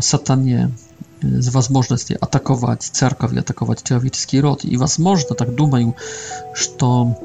сатане 0.00 0.72
с 1.22 1.52
возможностью 1.52 2.16
атаковать 2.20 2.82
церковь, 2.82 3.36
атаковать 3.36 3.82
человеческий 3.82 4.40
род. 4.40 4.64
И, 4.64 4.76
возможно, 4.76 5.34
так 5.34 5.54
думаю, 5.54 5.96
что, 6.54 7.16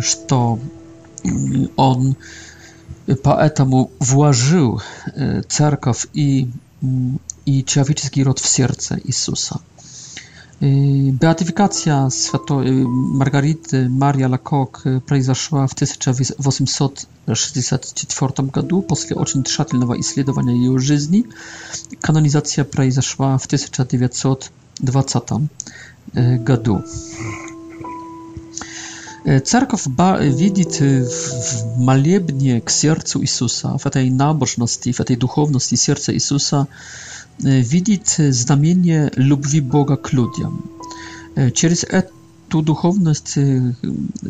что 0.00 0.58
он 1.76 2.16
поэтому 3.22 3.90
вложил 4.00 4.82
церковь 5.48 6.06
и, 6.12 6.48
и 7.44 7.64
человеческий 7.64 8.22
род 8.22 8.38
в 8.38 8.46
сердце 8.48 8.98
Иисуса. 9.04 9.60
Y, 10.62 11.12
beatyfikacja 11.20 12.08
y, 12.34 12.38
Margarity 12.88 13.88
Maria 13.90 14.28
Lacock 14.28 14.84
произошła 15.06 15.64
y, 15.64 15.68
w 15.68 15.74
1864 15.74 18.32
roku, 18.52 18.82
po 18.82 18.94
bardzo 18.96 19.08
tłumaczonego 19.42 20.02
śledzenia 20.02 20.52
jej 20.52 20.70
życia. 20.76 21.28
Kanonizacja 22.00 22.64
произошła 22.64 23.38
w 23.38 23.46
1920 23.46 25.18
roku. 25.18 25.40
Cerkow 29.44 29.86
widzi 30.36 30.64
w 31.10 31.32
maliebnie 31.78 32.60
k 32.60 32.72
sercu 32.72 33.20
Jezusa, 33.20 33.76
w 33.78 33.90
tej 33.90 34.10
nabożności, 34.10 34.92
w 34.92 35.04
tej 35.04 35.16
duchowności 35.16 35.76
serca 35.76 36.12
Jezusa, 36.12 36.66
E, 37.44 37.62
widzieć 37.62 38.04
znamienie 38.30 39.10
lubwi 39.16 39.62
Boga 39.62 39.96
k 39.96 40.10
ludziom. 40.12 40.68
Przez 41.54 41.80
tę 42.48 42.62
duchowność 42.62 43.22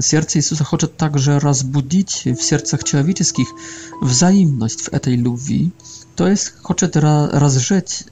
serce 0.01 0.39
Jezusa 0.39 0.65
chce 0.65 0.89
także 0.89 1.41
budzić 1.65 2.25
w 2.37 2.43
sercach 2.43 2.85
człowieczych 2.85 3.33
wzajemność 4.03 4.77
w 4.85 5.01
tej 5.01 5.17
lubwi. 5.19 5.71
To 6.17 6.29
jest, 6.29 6.49
chce 6.77 7.01
rozrzeć 7.31 8.05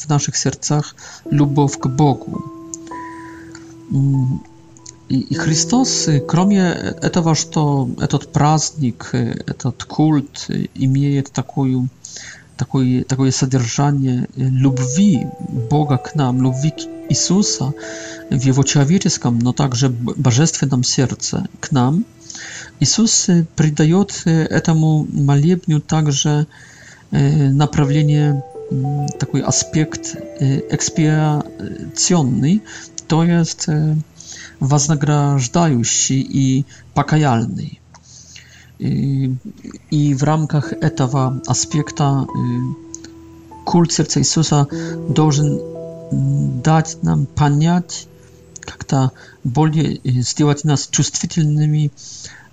w 0.00 0.08
naszych 0.08 0.38
sercach 0.38 0.94
lubów 1.30 1.78
k 1.78 1.88
Bogu. 1.88 2.42
I 5.10 5.34
Chrystos, 5.34 6.06
kromie 6.26 6.74
tego, 7.12 7.34
że 7.34 7.44
to, 7.44 7.88
ten 8.08 8.20
praznik, 8.32 9.12
ten 9.58 9.72
kult, 9.88 10.46
imieje 10.74 11.22
taką 11.22 11.86
такое, 12.58 13.04
такое 13.04 13.30
содержание 13.30 14.28
любви 14.36 15.26
Бога 15.70 15.96
к 15.96 16.14
нам, 16.14 16.42
любви 16.42 16.70
к 16.70 16.80
Иисуса 17.08 17.72
в 18.30 18.42
его 18.50 18.62
человеческом, 18.64 19.38
но 19.38 19.52
также 19.52 19.88
божественном 19.88 20.84
сердце 20.84 21.46
к 21.60 21.70
нам, 21.70 22.04
Иисус 22.80 23.28
придает 23.56 24.22
этому 24.26 25.06
молебню 25.10 25.80
также 25.80 26.46
направление, 27.10 28.44
такой 29.18 29.40
аспект 29.40 30.14
экспиационный, 30.70 32.62
то 33.06 33.24
есть 33.24 33.66
вознаграждающий 34.60 36.20
и 36.20 36.66
покаяльный. 36.92 37.77
И, 38.78 39.34
и 39.90 40.14
в 40.14 40.22
рамках 40.22 40.72
этого 40.72 41.40
аспекта 41.46 42.26
э, 42.26 43.58
культ 43.64 43.92
сердца 43.92 44.20
Иисуса 44.20 44.68
должен 45.08 45.60
дать 46.62 47.02
нам 47.02 47.26
понять, 47.26 48.08
как-то 48.60 49.10
более 49.42 49.96
э, 49.96 50.10
сделать 50.22 50.62
нас 50.64 50.86
чувствительными 50.88 51.90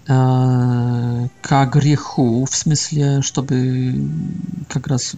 э, 0.07 1.27
к 1.43 1.65
греху, 1.67 2.45
в 2.49 2.55
смысле, 2.55 3.21
чтобы 3.21 3.95
как 4.67 4.87
раз 4.87 5.13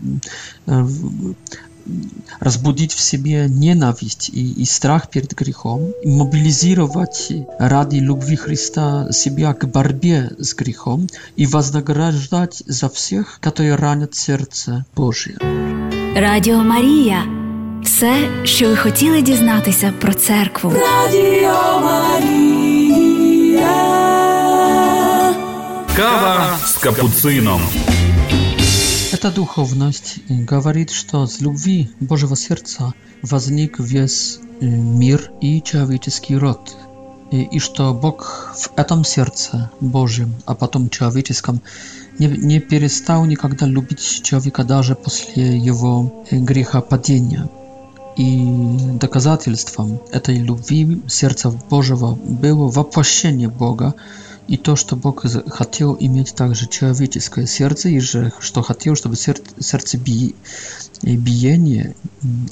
э, 0.65 0.83
разбудить 2.39 2.93
в 2.93 2.99
себе 2.99 3.45
ненависть 3.49 4.29
и, 4.29 4.51
и 4.53 4.65
страх 4.65 5.09
перед 5.09 5.33
грехом, 5.33 5.91
и 6.03 6.09
мобилизировать 6.09 7.31
ради 7.59 7.97
любви 7.97 8.35
Христа 8.35 9.11
себя 9.11 9.53
к 9.53 9.67
борьбе 9.67 10.31
с 10.37 10.53
грехом 10.53 11.07
и 11.35 11.45
вознаграждать 11.45 12.61
за 12.65 12.89
всех, 12.89 13.39
которые 13.39 13.75
ранят 13.75 14.15
сердце 14.15 14.85
Божье. 14.95 15.37
Радио 16.17 16.59
Мария. 16.61 17.21
все, 17.83 18.45
что 18.45 18.69
вы 18.69 18.75
хотели 18.75 19.21
дізнатися 19.21 19.93
про 20.01 20.13
Церковь. 20.13 20.73
Радіо 20.73 21.81
Марія. 21.81 23.67
Кава 25.95 26.57
з 26.65 26.71
капуцином. 26.77 27.61
Эта 29.13 29.31
духовность 29.31 30.15
говорит, 30.27 30.89
что 30.89 31.25
с 31.27 31.39
любви 31.39 31.89
Божьего 32.01 32.35
сердца 32.35 32.93
возник 33.21 33.79
весь 33.79 34.37
э, 34.59 34.65
мир 34.65 35.31
и 35.39 35.61
человеческий 35.61 36.35
род, 36.35 36.75
и, 37.31 37.41
и 37.43 37.59
что 37.59 37.93
Бог 37.93 38.53
в 38.57 38.69
этом 38.75 39.05
сердце 39.05 39.71
Божьем, 39.79 40.35
а 40.45 40.55
потом 40.55 40.89
человеческом, 40.89 41.61
не, 42.19 42.25
не 42.27 42.59
перестал 42.59 43.23
никогда 43.23 43.65
любить 43.65 44.23
человека 44.23 44.65
даже 44.65 44.93
после 44.93 45.57
его 45.57 46.25
э, 46.29 46.35
греха 46.35 46.81
падения. 46.81 47.47
И 48.17 48.45
доказательством 48.99 50.01
этой 50.11 50.37
любви 50.39 51.01
сердца 51.07 51.49
Божьего 51.69 52.11
было 52.15 52.67
воплощение 52.69 53.47
Бога, 53.47 53.95
и 54.47 54.55
то, 54.57 54.75
что 54.77 54.95
Бог 54.95 55.25
хотел 55.51 55.97
иметь 55.99 56.33
также 56.33 56.67
человеческое 56.69 57.45
сердце, 57.47 57.89
и 57.89 57.99
же, 57.99 58.31
что 58.39 58.61
хотел, 58.61 58.95
чтобы 58.95 59.17
сердце 59.17 59.97
би, 59.97 60.35
э, 61.03 61.15
биение 61.15 61.95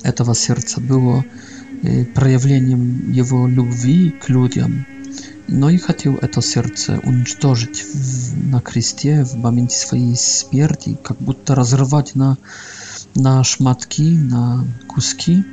этого 0.03 0.35
сердца 0.35 0.81
было 0.81 1.23
э, 1.83 2.03
проявлением 2.05 3.11
его 3.11 3.47
любви 3.47 4.09
к 4.11 4.27
людям, 4.29 4.85
но 5.47 5.69
и 5.69 5.77
хотел 5.77 6.15
это 6.15 6.41
сердце 6.41 6.99
уничтожить 7.03 7.81
в, 7.93 8.45
на 8.49 8.59
кресте 8.59 9.23
в 9.23 9.35
моменте 9.35 9.77
своей 9.77 10.17
смерти, 10.17 10.97
как 11.01 11.17
будто 11.19 11.55
разрывать 11.55 12.13
на, 12.13 12.37
на 13.15 13.41
шматки, 13.45 14.01
на 14.01 14.65
куски, 14.89 15.45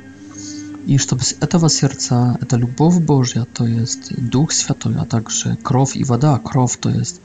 и 0.85 0.97
чтобы 0.97 1.23
с 1.23 1.33
этого 1.39 1.69
сердца, 1.69 2.37
это 2.41 2.57
любовь 2.57 2.99
Божья, 2.99 3.45
то 3.53 3.65
есть 3.65 4.13
Дух 4.17 4.51
Святой, 4.51 4.95
а 4.99 5.05
также 5.05 5.55
кровь 5.63 5.95
и 5.95 6.03
вода, 6.03 6.37
кровь, 6.39 6.77
то 6.77 6.89
есть 6.89 7.21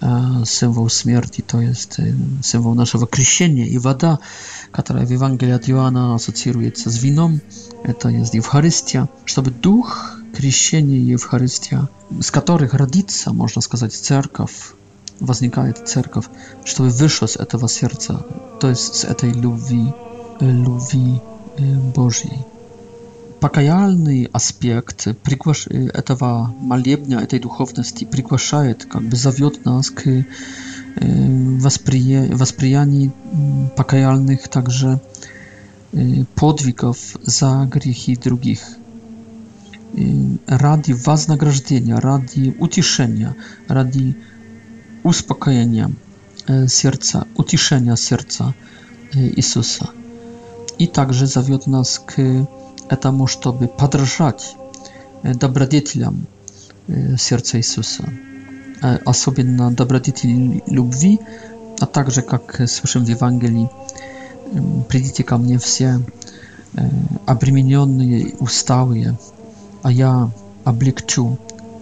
э, 0.00 0.08
символ 0.44 0.90
смерти, 0.90 1.40
то 1.40 1.60
есть 1.60 2.00
э, 2.00 2.12
символ 2.42 2.74
нашего 2.74 3.06
крещения, 3.06 3.64
и 3.66 3.78
вода, 3.78 4.18
которая 4.72 5.06
в 5.06 5.10
Евангелии 5.10 5.52
от 5.52 5.68
Иоанна 5.70 6.16
ассоциируется 6.16 6.90
с 6.90 7.00
вином, 7.02 7.40
это 7.84 8.08
есть 8.08 8.34
Евхаристия, 8.34 9.08
чтобы 9.24 9.52
дух 9.52 10.18
крещения 10.36 10.98
и 10.98 11.12
Евхаристия, 11.12 11.88
с 12.20 12.32
которых 12.32 12.74
родится, 12.74 13.32
можно 13.32 13.62
сказать, 13.62 13.92
церковь, 13.94 14.72
возникает 15.20 15.88
церковь, 15.88 16.24
чтобы 16.64 16.88
вышло 16.88 17.26
с 17.26 17.36
этого 17.36 17.68
сердца, 17.68 18.26
то 18.60 18.68
есть 18.68 18.94
с 18.96 19.04
этой 19.04 19.32
любви, 19.32 19.94
э, 20.40 20.50
любви 20.50 21.22
Божьей. 21.94 22.44
покаяльный 23.40 24.28
аспект 24.32 25.08
приглаш... 25.22 25.66
этого 25.68 26.54
молебня, 26.60 27.18
этой 27.18 27.40
духовности 27.40 28.04
приглашает, 28.04 28.84
как 28.84 29.02
бы 29.02 29.16
зовет 29.16 29.64
нас 29.64 29.90
к 29.90 30.24
воспри... 30.96 32.28
восприянию 32.32 33.12
покаяльных 33.76 34.48
также 34.48 35.00
подвигов 36.34 37.16
за 37.22 37.68
грехи 37.72 38.14
других. 38.16 38.60
Ради 40.46 40.92
вознаграждения, 40.92 41.96
ради 41.96 42.54
утешения, 42.60 43.34
ради 43.66 44.16
успокоения 45.02 45.90
сердца, 46.68 47.26
утешения 47.36 47.96
сердца 47.96 48.54
Иисуса. 49.12 49.90
И 50.78 50.86
также 50.86 51.26
зовет 51.26 51.66
нас 51.66 51.98
к 52.06 52.46
этому, 52.90 53.26
чтобы 53.28 53.68
подражать 53.68 54.56
добродетелям 55.22 56.26
сердца 57.16 57.56
Иисуса, 57.58 58.04
особенно 58.82 59.70
добродетели 59.70 60.62
любви, 60.66 61.20
а 61.78 61.86
также, 61.86 62.20
как 62.20 62.68
слышим 62.68 63.04
в 63.06 63.08
Евангелии, 63.08 63.70
«Придите 64.88 65.22
ко 65.22 65.38
мне 65.38 65.58
все 65.60 66.00
обремененные, 67.26 68.34
усталые, 68.40 69.16
а 69.82 69.92
я 69.92 70.30
облегчу, 70.64 71.38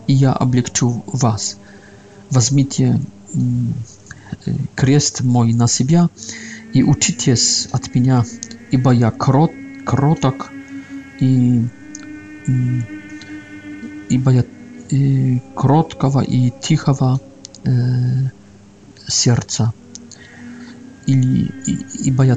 и 0.06 0.12
я 0.12 0.32
облегчу 0.34 1.02
вас. 1.06 1.56
Возьмите 2.30 3.00
крест 4.74 5.22
мой 5.22 5.54
на 5.54 5.66
себя 5.68 6.10
и 6.74 6.82
учитесь 6.82 7.68
от 7.72 7.94
меня, 7.94 8.24
ибо 8.70 8.90
я 8.92 9.10
крот, 9.10 9.50
кроток 9.86 10.50
i, 11.20 11.60
i, 12.48 12.80
i, 14.14 14.18
baja, 14.18 14.40
y, 14.42 14.44
i 14.90 15.38
krotkawa 15.54 16.24
i 16.24 16.52
y, 16.70 16.78
serca. 19.08 19.70
I, 21.06 21.12
i, 21.66 21.76
i 22.04 22.12
baja 22.12 22.36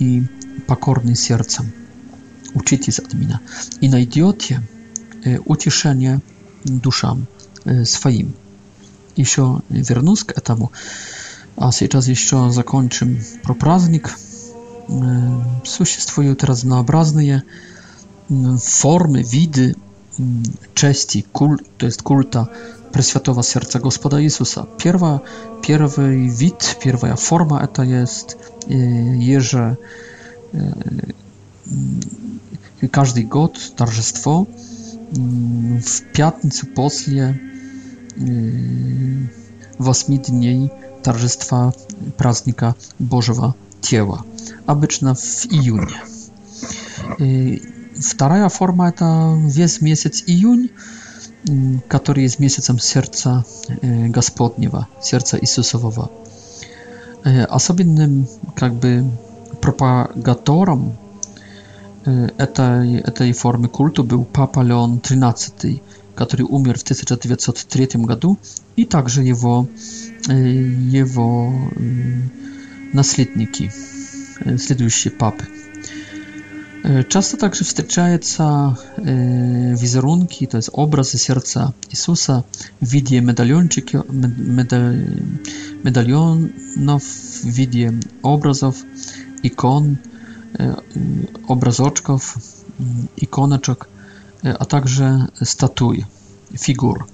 i 0.00 0.22
pokorny 0.66 1.16
sercem. 1.16 1.70
uczyć 2.54 2.84
się 2.86 3.02
od 3.02 3.14
mnie. 3.14 3.38
I 3.80 3.88
znajdziecie 3.88 4.60
e, 5.26 5.30
y, 5.34 5.40
ucieszenie 5.40 6.18
duszam 6.64 7.24
swoim. 7.84 8.32
Jeszcze 9.16 9.58
wrócę 9.70 10.24
do 10.34 10.40
tego. 10.40 10.68
A 11.56 11.70
teraz 11.72 12.06
jeszcze 12.08 12.52
zakończymy 12.52 13.16
pro 13.42 13.54
praznik. 13.54 14.08
E, 14.08 14.14
существуют 15.64 16.44
formy, 18.60 19.24
widy 19.24 19.74
mm, 20.20 20.42
części, 20.74 21.22
kul, 21.22 21.58
to 21.78 21.86
jest 21.86 22.02
kulta 22.02 22.46
Preswiatowa 22.92 23.42
Serca 23.42 23.78
Gospoda 23.80 24.20
Jezusa. 24.20 24.66
Pierwa, 24.78 25.20
wid, 26.28 26.76
pierwsza 26.82 27.16
forma 27.16 27.66
to 27.66 27.82
jest 27.84 28.36
y, 28.70 29.16
jeże 29.18 29.76
y, 30.54 30.58
y, 32.82 32.88
każdy 32.88 33.24
god, 33.24 33.74
tarżestwo 33.76 34.46
mm, 35.16 35.80
w 35.82 36.02
piatnicu 36.12 36.66
posle 36.74 37.34
восьми 39.80 40.18
dni 40.18 40.68
tarżestwa 41.02 41.72
praznika 42.16 42.74
Bożego 43.00 43.54
Ciała, 43.82 44.22
a 44.66 44.74
byczna 44.74 45.14
w 45.14 45.46
Iunie. 45.52 46.00
Вторая 47.98 48.48
форма– 48.48 48.88
это 48.88 49.38
весь 49.40 49.80
месяц 49.80 50.24
июнь, 50.26 50.70
который 51.88 52.24
есть 52.24 52.38
месяцем 52.40 52.78
сердца 52.78 53.44
Господнего, 53.82 54.88
сердца 55.00 55.38
Иисусового. 55.40 56.10
Особенным 57.22 58.28
как 58.56 58.74
бы 58.74 59.04
пропагатором 59.60 60.96
этой, 62.04 62.96
этой 62.96 63.32
формы 63.32 63.68
культу 63.68 64.02
был 64.02 64.24
Папа 64.24 64.60
Леон 64.62 64.98
XIII, 64.98 65.80
который 66.16 66.42
умер 66.42 66.78
в 66.78 66.82
1903 66.82 67.86
году, 68.04 68.38
и 68.76 68.84
также 68.84 69.22
его, 69.22 69.68
его 70.28 71.52
наследники, 72.92 73.72
следующие 74.58 75.12
папы. 75.12 75.46
E, 76.84 77.04
Często 77.04 77.36
także 77.36 77.64
wstrzymujące 77.64 78.74
wizerunki, 79.80 80.46
to 80.48 80.56
jest 80.58 80.70
obrazy 80.72 81.18
serca 81.18 81.72
Jezusa, 81.90 82.42
w 82.82 82.88
widzie 82.90 83.22
medaliończyków, 83.22 84.00
medal, 84.46 84.94
medalionów, 85.84 87.04
w 87.42 87.44
widzie 87.44 87.92
obrazów, 88.22 88.82
ikon, 89.42 89.96
e, 90.60 90.74
obrazoczków, 91.48 92.38
mm, 92.80 93.06
ikoneczek, 93.16 93.84
e, 94.44 94.54
a 94.58 94.64
także 94.64 95.26
statuj, 95.44 96.04
figur. 96.58 97.04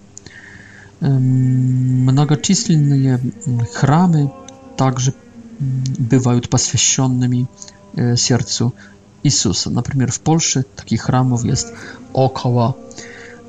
Mnogocisłynne 2.07 3.19
chramy 3.73 4.29
także 4.77 5.13
mm, 5.13 5.73
bywają 5.99 6.41
poświęconymi 6.41 7.47
sercu 8.17 8.73
Isusa. 9.25 9.71
Na 9.71 9.83
przykład 9.83 10.11
w 10.11 10.19
Polsce 10.21 10.65
takich 10.77 11.03
chramów 11.03 11.45
jest 11.45 11.73
około 12.13 12.75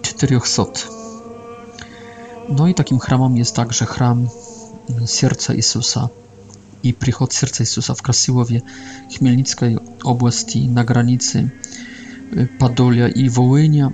400. 0.01 0.63
No 2.49 2.67
i 2.67 2.73
takim 2.75 2.99
chramem 2.99 3.37
jest 3.37 3.55
także 3.55 3.85
chram 3.85 4.27
Serca 5.05 5.53
Jezusa 5.53 6.09
i 6.83 6.93
Przychod 6.93 7.33
Serca 7.33 7.63
Jezusa 7.63 7.93
w 7.93 8.01
Krasiłowie, 8.01 8.61
Chmielnickiej 9.17 9.77
oblasti, 10.03 10.67
na 10.67 10.83
granicy 10.83 11.49
y, 12.37 12.47
Padolia 12.59 13.07
i 13.07 13.29
Wołynia 13.29 13.91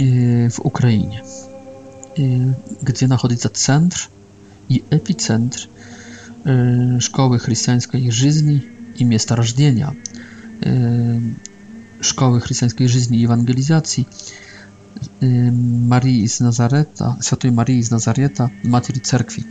y, 0.00 0.48
w 0.50 0.60
Ukrainie, 0.60 1.22
y, 2.18 2.40
gdzie 2.82 3.06
znajduje 3.06 3.36
się 3.38 3.48
centr 3.48 4.08
i 4.68 4.82
epicentr 4.90 5.68
szkoły 7.00 7.38
chrześcijańskiej 7.38 8.12
żyzni 8.12 8.60
i 8.96 9.04
miasta 9.06 9.34
rożdzenia– 9.36 9.94
Y, 10.66 11.20
szkoły 12.00 12.40
Chrystianskiej 12.40 12.88
Żyzni 12.88 13.20
i 13.20 13.24
Ewangelizacji 13.24 14.08
y, 15.22 15.52
Marii 15.88 16.28
z 16.28 16.40
Nazareta, 16.40 17.16
Świętej 17.22 17.52
Marii 17.52 17.82
z 17.82 17.90
Nazareta, 17.90 18.48
Matki 18.64 19.00
Cerkwi, 19.00 19.44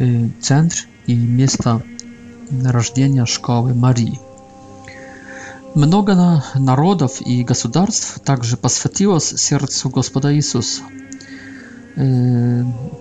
y, 0.00 0.28
centr 0.40 0.76
i 1.08 1.16
miejsca 1.16 1.80
narodzenia 2.52 3.26
Szkoły 3.26 3.74
Marii. 3.74 4.18
Mnogo 5.76 6.40
narodów 6.60 7.26
i 7.26 7.44
gospodarstw 7.44 8.18
także 8.18 8.56
poswęciło 8.56 9.20
sercu 9.20 9.90
Gospoda 9.90 10.30
Jezusa, 10.30 10.82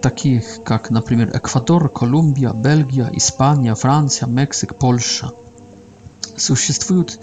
takich 0.02 0.60
jak 0.70 0.92
na 0.92 1.02
przykład 1.02 1.36
Ekwador, 1.36 1.94
Kolumbia, 1.94 2.54
Belgia, 2.54 3.10
Hiszpania, 3.14 3.76
Francja, 3.76 4.28
Meksyk, 4.28 4.74
Polska. 4.74 5.30
Существуют 6.42 7.20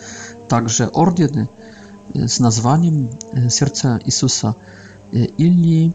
также 0.48 0.86
ордены 0.86 1.48
с 2.14 2.38
названием 2.38 3.10
«Сердце 3.50 4.00
Иисуса» 4.04 4.54
или 5.12 5.92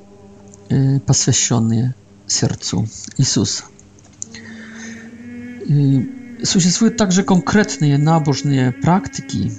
«Посвященные 1.06 1.96
сердцу 2.28 2.86
Иисуса». 3.18 3.64
Существуют 6.44 6.98
также 6.98 7.24
конкретные 7.24 7.98
набожные 7.98 8.74
практики 8.74 9.54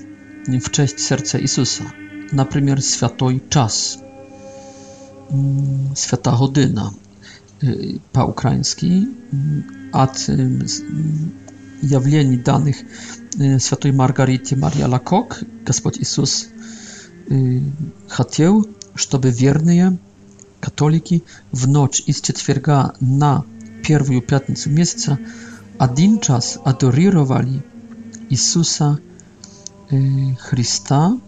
в 0.46 0.70
честь 0.70 0.98
сердца 1.00 1.40
Иисуса, 1.40 1.84
например, 2.32 2.82
«Святой 2.82 3.42
час», 3.48 3.98
«Свята 5.96 6.36
година» 6.36 6.92
по-украински, 8.12 9.08
от 9.90 10.28
явлений, 11.84 12.36
данных 12.36 12.76
святой 13.60 13.92
Маргарите 13.92 14.56
Мария 14.56 14.88
Лакок, 14.88 15.42
Господь 15.64 15.98
Иисус 15.98 16.48
хотел, 18.08 18.66
чтобы 18.94 19.30
верные 19.30 19.98
католики 20.60 21.22
в 21.52 21.68
ночь 21.68 22.02
из 22.06 22.20
четверга 22.20 22.94
на 23.00 23.44
первую 23.82 24.22
пятницу 24.22 24.70
месяца 24.70 25.18
один 25.78 26.20
час 26.20 26.58
адорировали 26.64 27.62
Иисуса 28.30 28.98
Христа, 30.50 31.18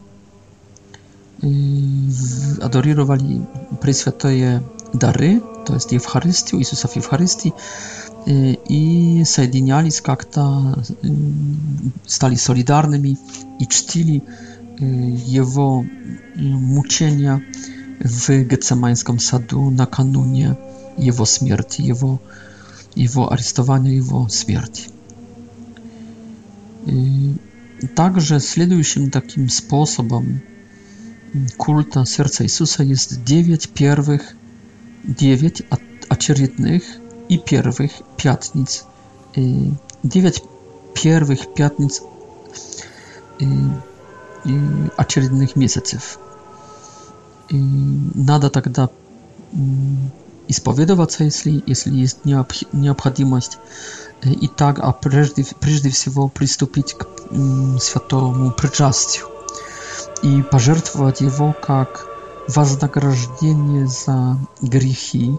adorowali 2.63 3.45
Preswiatoje 3.83 4.61
dary, 4.95 5.41
to 5.67 5.75
jest 5.75 5.93
Eucharystię, 5.93 6.57
Jezusa 6.57 6.89
w 6.89 6.97
Eucharystii, 6.97 7.53
i 8.69 9.23
соединялись 9.25 10.01
как-то, 10.01 10.83
стали 12.07 12.35
солидарными 12.35 13.19
и 13.61 13.67
чтили 13.67 14.23
его 14.81 15.85
мучения 16.35 17.43
в 18.01 18.45
Гецемайнском 18.45 19.21
саду 19.21 19.71
накануне 19.71 20.57
его 20.97 21.25
смерти, 21.25 21.83
его, 21.83 22.21
его 22.95 23.33
арестования, 23.33 23.93
его 23.95 24.29
смерти. 24.29 24.89
И 26.87 27.35
также 27.95 28.41
следующим 28.41 29.11
таким 29.11 29.49
способом 29.49 30.41
культа 31.57 32.05
сердца 32.05 32.45
Иисуса 32.45 32.83
есть 32.83 33.25
девять 33.25 33.69
первых, 33.69 34.23
девять 35.05 35.63
очередных 36.09 36.83
i 37.29 37.39
pierwszych 37.39 38.01
piatnic. 38.17 38.85
Dziewięć 40.05 40.43
pierwszych 40.95 41.55
piatnic 41.55 42.03
очередных 44.99 45.57
месяцев. 45.57 46.19
И 47.51 47.57
надо 48.15 48.49
тогда 48.49 48.89
исповедоваться, 50.49 51.25
если, 51.25 51.63
если 51.67 51.93
есть 51.93 52.25
необходимость. 52.25 53.59
И 54.23 54.47
так, 54.47 54.79
а 54.79 54.93
прежде, 54.93 55.45
прежде 55.61 55.91
всего 55.91 56.29
приступить 56.29 56.95
к 56.95 57.05
святому 57.81 58.53
причастию 58.53 59.25
и 60.23 60.43
пожертвовать 60.43 61.21
его 61.21 61.53
как 61.61 62.07
вознаграждение 62.49 63.89
за 63.89 64.39
грехи 64.63 65.37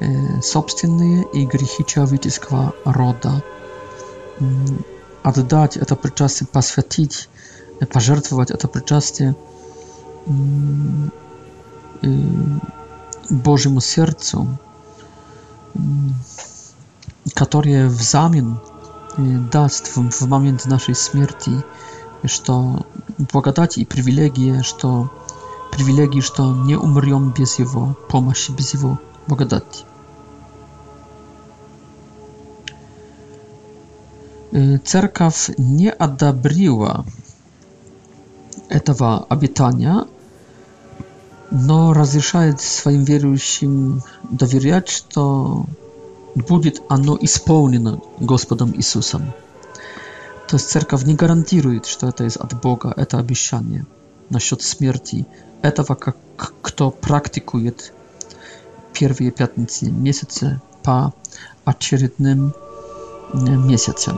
Э, 0.00 0.40
собственные 0.42 1.24
и 1.32 1.44
грехи 1.44 1.84
человеческого 1.84 2.72
рода. 2.84 3.42
Отдать 5.24 5.76
это 5.76 5.96
причастие, 5.96 6.46
посвятить, 6.46 7.28
э, 7.80 7.86
пожертвовать 7.86 8.52
это 8.52 8.68
причастие 8.68 9.34
э, 12.02 12.06
Божьему 13.28 13.80
сердцу, 13.80 14.46
которое 17.34 17.88
взамен 17.88 18.60
даст 19.50 19.96
в 19.96 20.26
момент 20.28 20.64
нашей 20.66 20.94
смерти, 20.94 21.50
что 22.24 22.86
благодать 23.32 23.78
и 23.78 23.84
привилегии, 23.84 24.62
что 24.62 25.10
привилегии, 25.72 26.20
что 26.20 26.54
не 26.54 26.76
умрем 26.76 27.34
без 27.36 27.58
Его 27.58 27.96
помощи, 28.08 28.52
без 28.52 28.74
Его 28.74 28.98
благодати. 29.26 29.84
Церковь 34.84 35.50
не 35.58 35.90
одобрила 35.90 37.04
этого 38.70 39.24
обетания, 39.28 40.06
но 41.50 41.92
разрешает 41.92 42.60
своим 42.62 43.04
верующим 43.04 44.02
доверять, 44.28 44.88
что 44.88 45.66
будет 46.34 46.80
оно 46.88 47.18
исполнено 47.20 48.00
Господом 48.20 48.74
Иисусом. 48.76 49.34
То 50.48 50.56
есть 50.56 50.70
церковь 50.70 51.04
не 51.04 51.14
гарантирует, 51.14 51.84
что 51.84 52.08
это 52.08 52.24
есть 52.24 52.36
от 52.38 52.58
Бога, 52.62 52.92
это 52.96 53.18
обещание 53.18 53.84
насчет 54.30 54.62
смерти 54.62 55.26
этого, 55.62 55.94
как, 55.94 56.16
кто 56.62 56.90
практикует 56.90 57.92
первые 58.94 59.30
пятницы 59.30 59.90
месяца 59.90 60.60
по 60.82 61.12
очередным 61.66 62.52
miesiącem. 63.66 64.16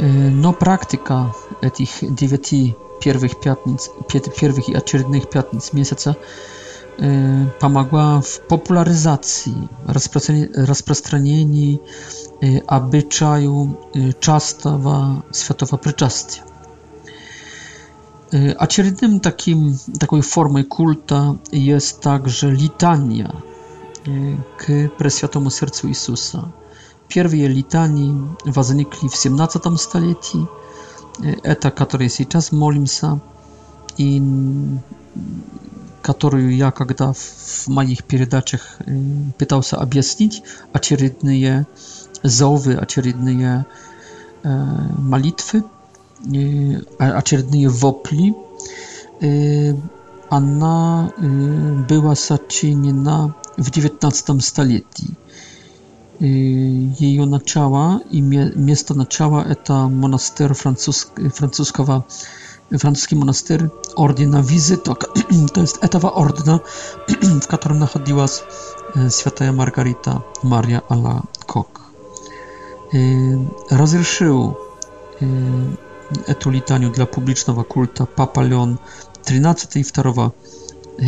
E, 0.00 0.06
no 0.30 0.52
praktyka 0.52 1.30
tych 1.74 2.14
dziewięciu 2.14 2.56
pierwszych 3.00 3.34
piątnic, 3.34 3.90
pierwszych 4.36 4.68
i 4.68 4.76
ostatnich 4.76 5.26
piątnic 5.26 5.72
miesiąca 5.72 6.14
e, 7.00 7.46
pomogła 7.58 8.20
w 8.20 8.38
popularyzacji, 8.40 9.68
rozprzestrzenieniu 10.56 11.78
e, 11.78 12.66
obyczaju 12.66 13.74
czastowa 14.20 15.22
światowa 15.34 15.78
przyczastia. 15.78 16.42
A 18.58 18.66
takim, 19.22 19.76
takiej 20.00 20.22
formy 20.22 20.64
kulta 20.64 21.34
jest 21.52 22.00
także 22.00 22.50
litania 22.50 23.32
к 24.58 24.88
Пресвятому 24.98 25.50
Сердцу 25.50 25.88
Иисуса. 25.88 26.52
Первые 27.08 27.48
летания 27.48 28.14
возникли 28.44 29.08
в 29.08 29.16
17 29.16 29.80
столетии, 29.80 30.46
это 31.42 31.70
которые 31.70 32.10
сейчас 32.10 32.52
молимся, 32.52 33.20
и 33.96 34.20
которую 36.02 36.54
я 36.56 36.70
когда 36.70 37.12
в 37.14 37.68
моих 37.68 38.04
передачах 38.04 38.78
пытался 39.38 39.76
объяснить, 39.76 40.42
очередные 40.72 41.66
зовы, 42.22 42.74
очередные 42.74 43.64
молитвы, 44.42 45.64
очередные 46.98 47.68
вопли, 47.68 48.34
она 50.30 51.12
была 51.88 52.14
сочинена 52.16 53.34
w 53.58 53.68
XIX 53.78 54.44
stuleciu. 54.46 54.84
Y, 56.20 56.28
jej 57.00 57.20
ona 57.20 57.30
начало 57.30 58.00
i 58.10 58.22
miejsce 58.56 58.94
начала 58.94 59.54
to 59.54 59.88
monaster 59.88 60.54
francuskowa 61.34 62.02
francuski 62.78 63.16
monaster 63.16 63.68
ordyna 63.96 64.42
wizytok. 64.42 65.10
To 65.54 65.60
jest 65.60 65.84
etawa 65.84 66.12
ordyna, 66.14 66.58
w 67.42 67.46
którym 67.58 67.86
znajdowała 67.86 68.28
się 68.28 68.34
e, 68.96 69.10
święta 69.10 69.52
Margarita 69.52 70.20
Maria 70.44 70.80
Alla 70.88 71.22
Kok. 71.46 71.80
Y, 72.94 73.38
Rozrzeszył 73.76 74.54
y, 75.22 75.26
etu 76.26 76.50
litanię 76.50 76.88
dla 76.90 77.06
publicznego 77.06 77.64
kulta 77.64 78.06
papa 78.06 78.42
Leon 78.42 78.76
XIII 79.28 79.82
i 79.82 80.12
2 80.12 80.30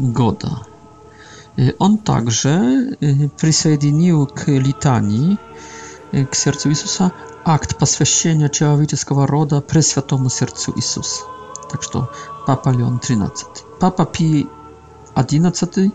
года. 0.00 0.66
On 1.78 1.98
także 1.98 2.82
присоединил 3.40 4.26
к 4.26 4.48
litanii 4.52 5.36
к 6.30 6.34
сердцу 6.36 6.68
Иисуса 6.68 7.10
акт 7.44 7.78
посвящения 7.78 8.48
человеческого 8.48 9.26
рода 9.26 9.60
Пресвятому 9.60 10.30
сердцу 10.30 10.72
Иисуса. 10.76 11.22
Так 11.70 11.82
что 11.82 12.08
Папа 12.46 12.68
Леон 12.70 12.98
XIII. 13.02 13.30
Папа 13.80 14.04
Пий 14.06 14.46
XI 15.14 15.90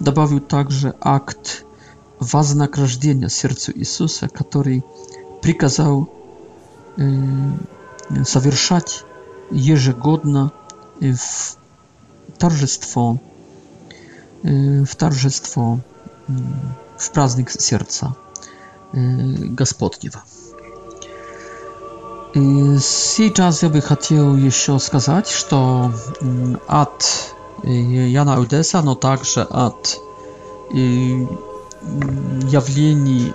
добавил 0.00 0.40
также 0.40 0.92
акт 1.00 1.64
вознаграждения 2.20 3.28
сердцу 3.28 3.72
Иисуса, 3.76 4.28
который 4.28 4.82
приказал 5.42 6.06
совершать 8.24 9.04
ежегодно 9.50 10.52
в 11.00 11.16
торжество, 12.38 13.18
в 14.42 14.96
торжество, 14.96 15.80
в 16.98 17.10
праздник 17.12 17.50
сердца 17.50 18.14
Господнего. 18.92 20.22
Сейчас 22.34 23.62
я 23.62 23.68
бы 23.68 23.80
хотел 23.80 24.36
еще 24.36 24.78
сказать, 24.80 25.28
что 25.28 25.92
от 26.66 27.34
Jana 27.64 28.36
Eudesa, 28.38 28.82
no 28.82 28.94
także 28.96 29.48
od 29.48 29.98
явлений 32.50 33.32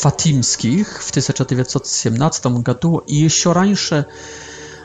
фатимских 0.00 1.02
в 1.02 1.10
1917 1.10 2.46
году 2.62 2.98
и 2.98 3.14
еще 3.16 3.50
раньше 3.52 4.06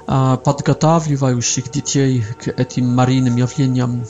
подготавливающих 0.05 1.69
детей 1.71 2.23
к 2.43 2.47
этим 2.47 2.87
марийным 2.95 3.35
явлениям 3.35 4.03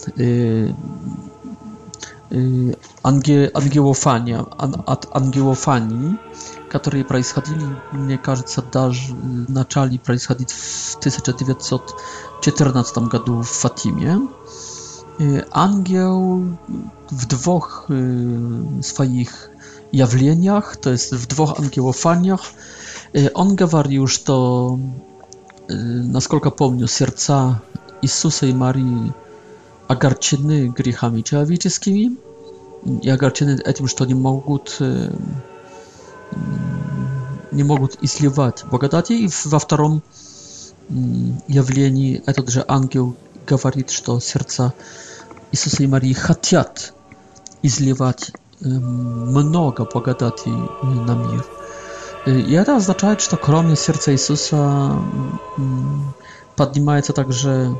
анге, 3.02 3.52
ангелофания, 3.54 4.46
ан, 4.58 4.84
от 4.86 5.08
ангелофании, 5.14 6.16
которые 6.72 7.04
происходили, 7.04 7.66
мне 7.92 8.18
кажется, 8.18 8.62
даже 8.62 9.14
начали 9.14 9.98
происходить 9.98 10.52
в 10.52 10.96
1914 10.98 12.98
году 13.10 13.42
в 13.42 13.50
Фатиме. 13.50 14.20
Y, 15.22 15.42
Angieł 15.52 16.42
w 17.12 17.26
dwóch 17.26 17.88
y, 18.80 18.84
swoich 18.84 19.50
jawleniach, 19.94 20.78
to 20.78 20.90
jest 20.90 21.16
w 21.16 21.26
dwóch 21.28 21.60
angielofaniach, 21.60 22.42
y, 23.18 23.34
on 23.34 23.56
gawarił, 23.56 24.02
już 24.02 24.24
to, 24.24 24.78
naсколько 26.04 26.52
pomnił, 26.52 26.88
serca 26.88 27.60
Jezusa 28.04 28.48
i 28.48 28.54
Marii 28.56 29.12
agarczyny 29.88 30.68
grzechami 30.70 31.24
człowieczeskimi 31.24 32.16
i 33.02 33.10
agarczyny 33.10 33.58
tym, 33.76 33.88
że 33.88 34.08
nie 34.08 34.16
mogą 34.16 34.60
nie 37.54 37.66
mogą 37.66 37.88
izliwać 38.02 38.64
błogodaty 38.70 39.16
i 39.16 39.30
w 39.30 39.44
drugim 39.70 40.02
mm, 40.92 41.36
jawleniu, 41.50 42.22
że 42.48 42.72
angiel 42.72 43.06
говорит, 43.50 43.90
что 43.90 44.20
сердце 44.20 44.74
Иисуса 45.52 45.84
и 45.84 45.88
Марии 45.88 46.14
хотят 46.14 46.94
изливать 47.64 48.32
много 48.62 49.86
благодати 49.86 50.50
на 51.06 51.16
мир. 51.16 51.46
И 52.28 52.54
это 52.54 52.76
означает, 52.78 53.22
что 53.22 53.38
кроме 53.38 53.76
сердца 53.76 54.12
Иисуса 54.12 55.02
поднимается 56.56 57.14
также 57.14 57.74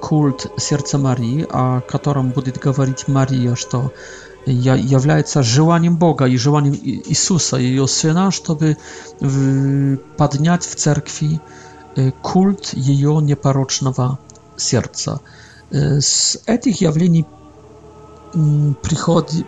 культ 0.00 0.46
сердца 0.56 0.96
Марии, 0.98 1.46
о 1.50 1.80
котором 1.80 2.30
будет 2.30 2.58
говорить 2.58 3.08
Мария, 3.08 3.54
что 3.56 3.92
является 4.46 5.42
желанием 5.42 5.96
Бога 5.96 6.26
и 6.26 6.36
желанием 6.36 6.74
Иисуса, 6.80 7.56
ее 7.56 7.86
Сына, 7.86 8.30
чтобы 8.30 8.76
поднять 10.16 10.64
в 10.64 10.74
церкви 10.76 11.40
культ 12.22 12.72
ее 12.74 13.20
непорочного 13.22 14.18
сердца. 14.58 15.20
С 15.70 16.38
этих 16.46 16.80
явлений 16.80 17.26
приходит, 18.82 19.46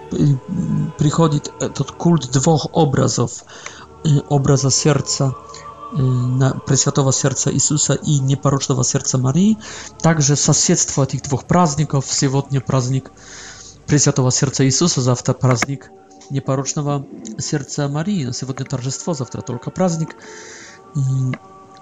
приходит 0.99 1.53
этот 1.61 1.93
культ 1.93 2.31
двух 2.33 2.67
образов. 2.73 3.45
Образа 4.29 4.71
сердца 4.71 5.35
на 5.93 6.51
Пресвятого 6.67 7.13
Сердца 7.13 7.53
Иисуса 7.53 7.95
и 7.95 8.19
Непорочного 8.21 8.85
Сердца 8.85 9.19
Марии. 9.19 9.59
Также 10.01 10.37
соседство 10.37 11.05
этих 11.05 11.23
двух 11.23 11.45
праздников. 11.45 12.07
Сегодня 12.09 12.61
праздник 12.61 13.11
Пресвятого 13.87 14.31
Сердца 14.31 14.65
Иисуса, 14.65 15.01
завтра 15.01 15.35
праздник 15.35 15.91
Непорочного 16.31 17.07
Сердца 17.39 17.89
Марии. 17.89 18.31
Сегодня 18.33 18.65
торжество, 18.67 19.15
завтра 19.15 19.41
только 19.41 19.71
праздник. 19.71 20.15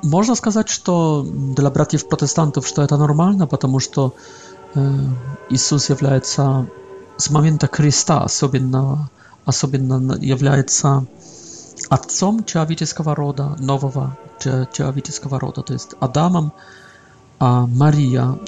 Можно 0.07 0.37
сказать, 0.37 0.69
что 0.69 1.23
для 1.29 1.69
братьев 1.71 2.09
протестантов, 2.09 2.65
что 2.69 2.83
это 2.83 2.97
нормально, 2.97 3.47
потому 3.49 3.81
что 3.81 4.13
Иисус 5.51 5.91
является 5.91 6.67
с 7.17 7.29
момента 7.31 7.67
креста 7.67 8.23
особенно, 8.23 9.11
особенно 9.47 10.13
является 10.21 11.07
отцом 11.91 12.45
человеческого 12.45 13.15
рода, 13.17 13.57
нового 13.59 14.17
человеческого 14.73 15.41
рода, 15.41 15.63
то 15.63 15.73
есть 15.73 15.95
Адамом, 15.99 16.53
а 17.41 17.67
Мария 17.67 18.39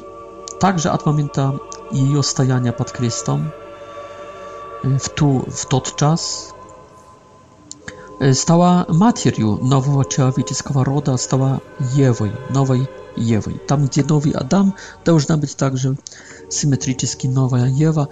также 0.61 0.91
от 0.91 1.07
момента 1.07 1.59
ее 1.91 2.23
стояния 2.23 2.73
под 2.73 2.93
крестом 2.93 3.51
в, 4.85 5.09
ту, 5.09 5.45
в 5.49 5.67
тот 5.67 5.97
час 5.97 6.55
стала 8.35 8.85
матерью 8.89 9.59
нового 9.63 10.05
человеческого 10.05 10.85
рода, 10.85 11.17
стала 11.17 11.61
Евой, 11.95 12.33
новой 12.51 12.89
Евой. 13.17 13.55
Там, 13.67 13.87
где 13.87 14.03
новый 14.05 14.33
Адам, 14.33 14.75
должна 15.05 15.37
быть 15.37 15.57
также 15.57 15.97
симметрически 16.51 17.27
новая 17.29 17.67
Ева. 17.67 18.09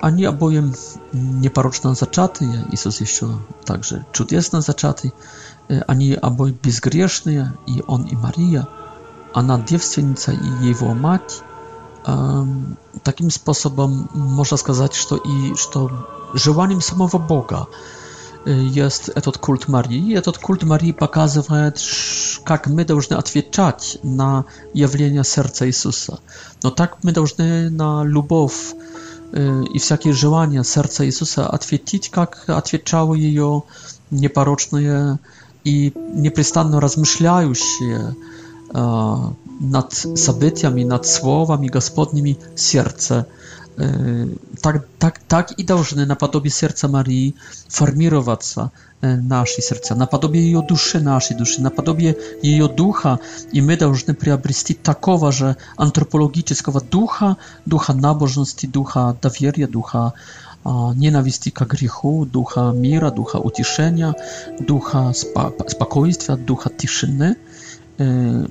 Они 0.00 0.24
обоим 0.24 0.74
непорочно 1.12 1.94
зачатые, 1.94 2.64
Иисус 2.72 3.00
еще 3.00 3.28
также 3.64 4.04
чудесно 4.12 4.60
зачатый. 4.60 5.12
Они 5.86 6.12
обои 6.12 6.50
безгрешные, 6.62 7.52
и 7.66 7.82
он, 7.86 8.04
и 8.04 8.14
Мария. 8.14 8.68
Она 9.34 9.58
девственница 9.60 10.32
и 10.32 10.68
его 10.68 10.94
мать. 10.94 11.40
Таким 13.02 13.30
способом 13.30 14.08
можно 14.12 14.56
сказать, 14.56 14.94
что 14.94 15.16
и 15.16 15.54
что 15.56 15.90
желанием 16.34 16.80
самого 16.80 17.18
Бога 17.18 17.66
jest 18.72 19.12
etod 19.14 19.38
kult 19.38 19.68
Marii. 19.68 20.16
Etod 20.16 20.38
kult 20.38 20.64
Marii 20.64 20.94
pokazuje, 20.94 21.72
jak 22.50 22.68
my 22.68 22.84
должны 22.84 23.16
odpowiadać 23.16 23.98
na 24.04 24.44
jawlenia 24.74 25.24
serca 25.24 25.66
Jezusa. 25.66 26.16
No 26.64 26.70
tak 26.70 26.96
my 27.04 27.12
должны 27.12 27.70
na 27.70 28.02
lubów 28.02 28.74
i 29.74 29.80
wszelkie 29.80 30.14
żołania 30.14 30.64
serca 30.64 31.04
Jezusa 31.04 31.48
odpowiadać, 31.50 32.10
jak 32.16 33.06
je 33.16 33.22
jej 33.32 33.40
nieporoczne 34.12 34.80
i 35.64 35.92
nieprzystanno 36.14 36.80
rozmyślające 36.80 38.14
nad 39.60 39.94
событиями, 40.16 40.86
nad 40.86 41.08
słowami 41.08 41.66
gospodnimi 41.68 42.36
serce. 42.56 43.24
E, 43.80 43.92
tak, 44.60 44.78
tak, 44.98 45.20
tak 45.28 45.58
i 45.60 45.64
должны 45.64 46.06
na 46.06 46.16
podobie 46.16 46.50
serca 46.50 46.88
Marii 46.88 47.34
formować 47.70 48.44
e, 49.02 49.16
nasze 49.16 49.62
serca, 49.62 49.94
na 49.94 50.06
podobie 50.06 50.40
jej 50.52 50.66
duszy, 50.68 51.00
naszej 51.00 51.36
duszy, 51.36 51.62
na 51.62 51.70
podobie 51.70 52.14
jej 52.42 52.68
ducha 52.76 53.18
i 53.52 53.62
my 53.62 53.76
должны 53.76 54.14
приобрести 54.14 54.74
takowa, 54.74 55.32
że 55.32 55.54
antropologicznego 55.76 56.80
ducha, 56.80 57.36
ducha 57.66 57.94
nabożności, 57.94 58.68
ducha 58.68 59.14
dawieria, 59.22 59.66
ducha 59.66 60.12
nienawiści 60.96 61.52
ka 61.52 61.66
ducha 62.32 62.72
mira, 62.72 63.10
ducha 63.10 63.38
ucieszenia, 63.38 64.14
ducha 64.66 65.12
spokojstwa, 65.68 66.36
ducha 66.36 66.70
ciszyny 66.80 67.36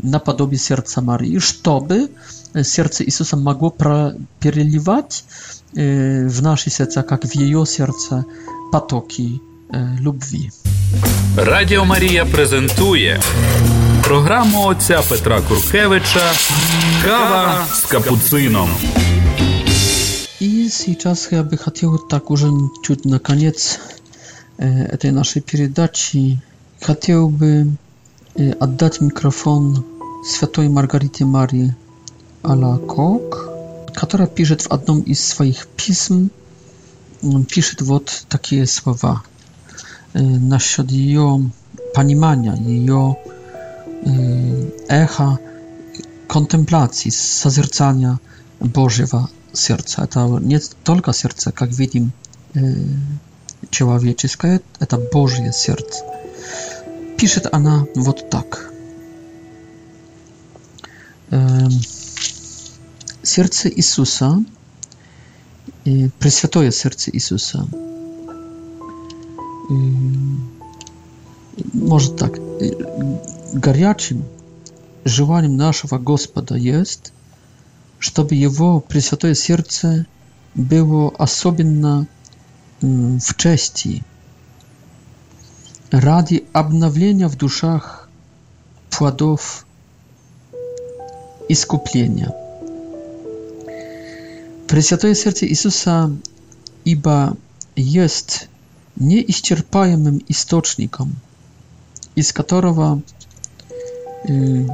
na 0.04 0.20
podobie 0.20 0.60
serca 0.60 1.02
Marii, 1.02 1.38
żeby 1.40 2.10
serce 2.64 3.04
Jezusa 3.04 3.38
mogło 3.38 3.76
przeliwać 4.40 5.24
w 6.28 6.40
naszym 6.42 6.72
sercu, 6.74 7.00
jak 7.12 7.28
w 7.28 7.36
jego 7.36 7.66
serce, 7.66 8.24
patoki 8.72 9.40
lubwi. 10.02 10.50
Radio 11.38 11.86
Maria 11.86 12.26
prezentuje 12.26 13.20
program 14.04 14.56
ojca 14.56 15.04
Petra 15.10 15.42
Kurkiewicza 15.42 16.32
Kawa 17.06 17.68
z 17.84 17.88
kapucyną. 17.88 18.68
I 20.42 20.70
teraz 21.04 21.32
ja 21.32 21.44
bym 21.44 21.58
chciał 21.68 21.98
tak 21.98 22.24
już 22.30 22.42
ciut 22.86 23.06
na 23.06 23.20
koniec 23.20 23.80
tej 25.00 25.14
naszej 25.14 25.42
передачи, 25.42 26.38
chciałbym 26.82 27.76
Y, 28.40 28.60
oddać 28.60 29.02
mikrofon 29.02 29.82
Świętej 30.34 30.70
Margarity 30.70 31.26
Marii 31.26 31.72
Alakok, 32.44 33.50
która 33.98 34.28
pisze 34.28 34.56
w 34.56 34.68
jednym 34.72 35.16
z 35.16 35.20
swoich 35.20 35.68
pism 35.76 36.28
mm, 37.24 37.46
pisze 37.46 37.76
вот 37.82 38.26
takie 38.30 38.68
słowa 38.68 39.22
y, 40.16 40.22
na 40.24 40.58
jej 40.90 41.18
panimania, 41.94 42.54
jej 42.68 42.90
y, 42.90 42.92
echa 44.88 45.38
kontemplacji, 46.28 47.12
zazercania 47.42 48.18
Bożego 48.62 49.28
serca. 49.54 50.08
To 50.08 50.40
nie 50.40 50.60
tylko 50.84 51.14
serce, 51.14 51.52
jak 51.62 51.74
widzimy, 51.74 52.08
ciała 53.72 54.00
wieczyska, 54.00 54.48
to 54.90 54.98
Boże 55.14 55.54
serce. 55.54 56.02
Пишет 57.18 57.48
она 57.54 57.88
вот 57.96 58.30
так. 58.30 58.74
Эм, 61.32 61.70
сердце 63.24 63.70
Иисуса, 63.70 64.44
э, 65.86 66.10
Пресвятое 66.20 66.72
сердце 66.72 67.12
Иисуса. 67.14 67.68
Может 71.74 72.18
так. 72.18 72.38
Э, 72.38 73.20
Горячим 73.54 74.26
желанием 75.06 75.56
нашего 75.56 75.98
Господа 75.98 76.56
есть, 76.56 77.14
чтобы 77.98 78.36
Его 78.36 78.82
Пресвятое 78.82 79.36
сердце 79.36 80.06
было 80.54 81.14
особенно 81.18 82.08
в 82.82 83.36
чести– 83.38 84.04
ради 86.00 86.46
обновления 86.54 87.30
в 87.30 87.38
душах 87.38 88.10
плодов 88.90 89.66
искупления. 91.48 92.34
Пресвятое 94.68 95.14
сердце 95.16 95.48
Иисуса, 95.48 96.12
ибо 96.84 97.38
есть 97.78 98.50
неисчерпаемым 98.98 100.22
источником, 100.28 101.16
из 102.16 102.34
которого 102.34 103.02
э, 104.28 104.66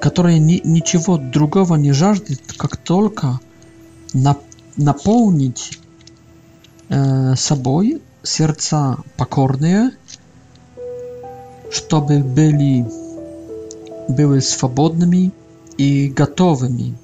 которое 0.00 0.38
ни, 0.40 0.60
ничего 0.64 1.18
другого 1.18 1.76
не 1.76 1.92
жаждет, 1.92 2.40
как 2.56 2.76
только 2.78 3.38
на, 4.12 4.36
наполнить 4.76 5.78
э, 6.88 7.34
собой 7.36 8.00
serca 8.24 8.96
pokorne, 9.16 9.90
żeby 11.70 12.18
byli 12.20 12.84
były 14.08 14.40
swobodnymi 14.42 15.30
i 15.78 16.12
gotowymi 16.16 16.94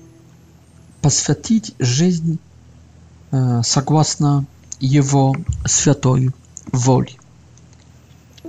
poświęcić 1.02 1.72
życie 1.80 2.18
zgodnie 3.64 4.26
e, 4.30 4.42
jego 4.80 5.32
świętej 5.68 6.30
woli. 6.72 7.16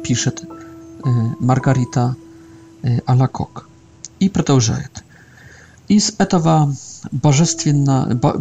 Pisze 0.04 0.32
e, 0.32 1.34
Margarita 1.40 2.14
e, 2.86 3.00
Alakok 3.06 3.68
i 4.20 4.30
продолжаje. 4.30 4.88
I 5.90 6.02
z 6.02 6.16
tego 6.18 6.68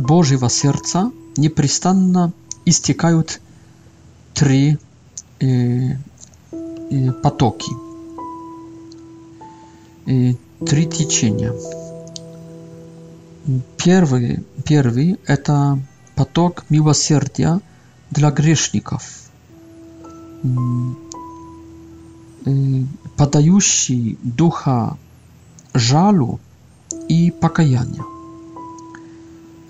bożego 0.06 0.48
serca 0.48 1.10
nieprzystanna 1.38 2.30
istiekają 2.66 3.22
три 4.34 4.78
э, 5.40 5.90
э, 5.90 7.12
потоки, 7.22 7.72
э, 10.06 10.34
три 10.66 10.86
течения. 10.86 11.54
Первый, 13.78 14.44
первый– 14.64 15.18
это 15.26 15.78
поток 16.14 16.64
милосердия 16.68 17.60
для 18.10 18.30
грешников, 18.30 19.02
подающий 23.16 24.18
духа 24.22 24.96
жалу 25.74 26.38
и 27.08 27.30
покаяния. 27.30 28.04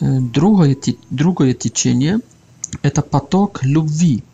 Другое, 0.00 0.76
другое 1.10 1.54
течение– 1.54 2.18
это 2.82 3.02
поток 3.02 3.60
любви– 3.62 4.24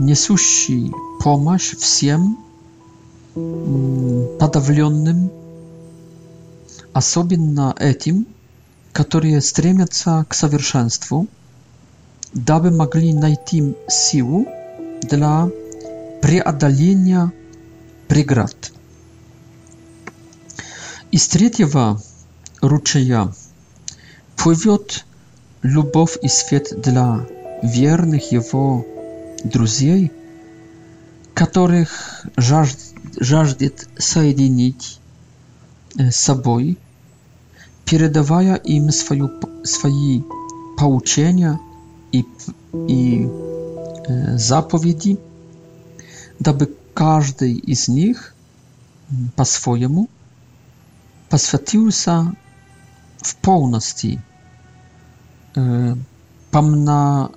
несущий 0.00 0.90
помощь 1.22 1.76
всем 1.76 2.38
подавленным, 3.34 5.30
особенно 6.94 7.76
этим, 7.78 8.26
которые 8.92 9.42
стремятся 9.42 10.24
к 10.28 10.32
совершенству, 10.34 11.26
дабы 12.32 12.70
могли 12.70 13.12
найти 13.12 13.74
силу 13.88 14.46
для 15.02 15.48
преодоления 16.22 17.30
преград. 18.08 18.72
Из 21.12 21.28
третьего 21.28 22.00
ручья 22.62 23.30
плывет 24.36 25.04
любовь 25.62 26.16
и 26.22 26.28
свет 26.28 26.72
для 26.80 27.26
верных 27.62 28.32
его 28.32 28.86
друзей, 29.44 30.12
которых 31.34 32.26
жажд, 32.36 32.78
жаждет 33.18 33.88
соединить 33.96 35.00
с 35.98 36.16
собой, 36.16 36.78
передавая 37.84 38.56
им 38.56 38.90
свою, 38.90 39.30
свои 39.64 40.22
поучения 40.76 41.58
и, 42.12 42.24
и 42.88 43.26
э, 43.26 44.36
заповеди, 44.38 45.18
дабы 46.38 46.70
каждый 46.94 47.54
из 47.54 47.88
них 47.88 48.34
по-своему 49.36 50.08
посвятился 51.28 52.32
в 53.18 53.36
полности 53.36 54.20
э, 55.56 55.96
помна, 56.50 57.30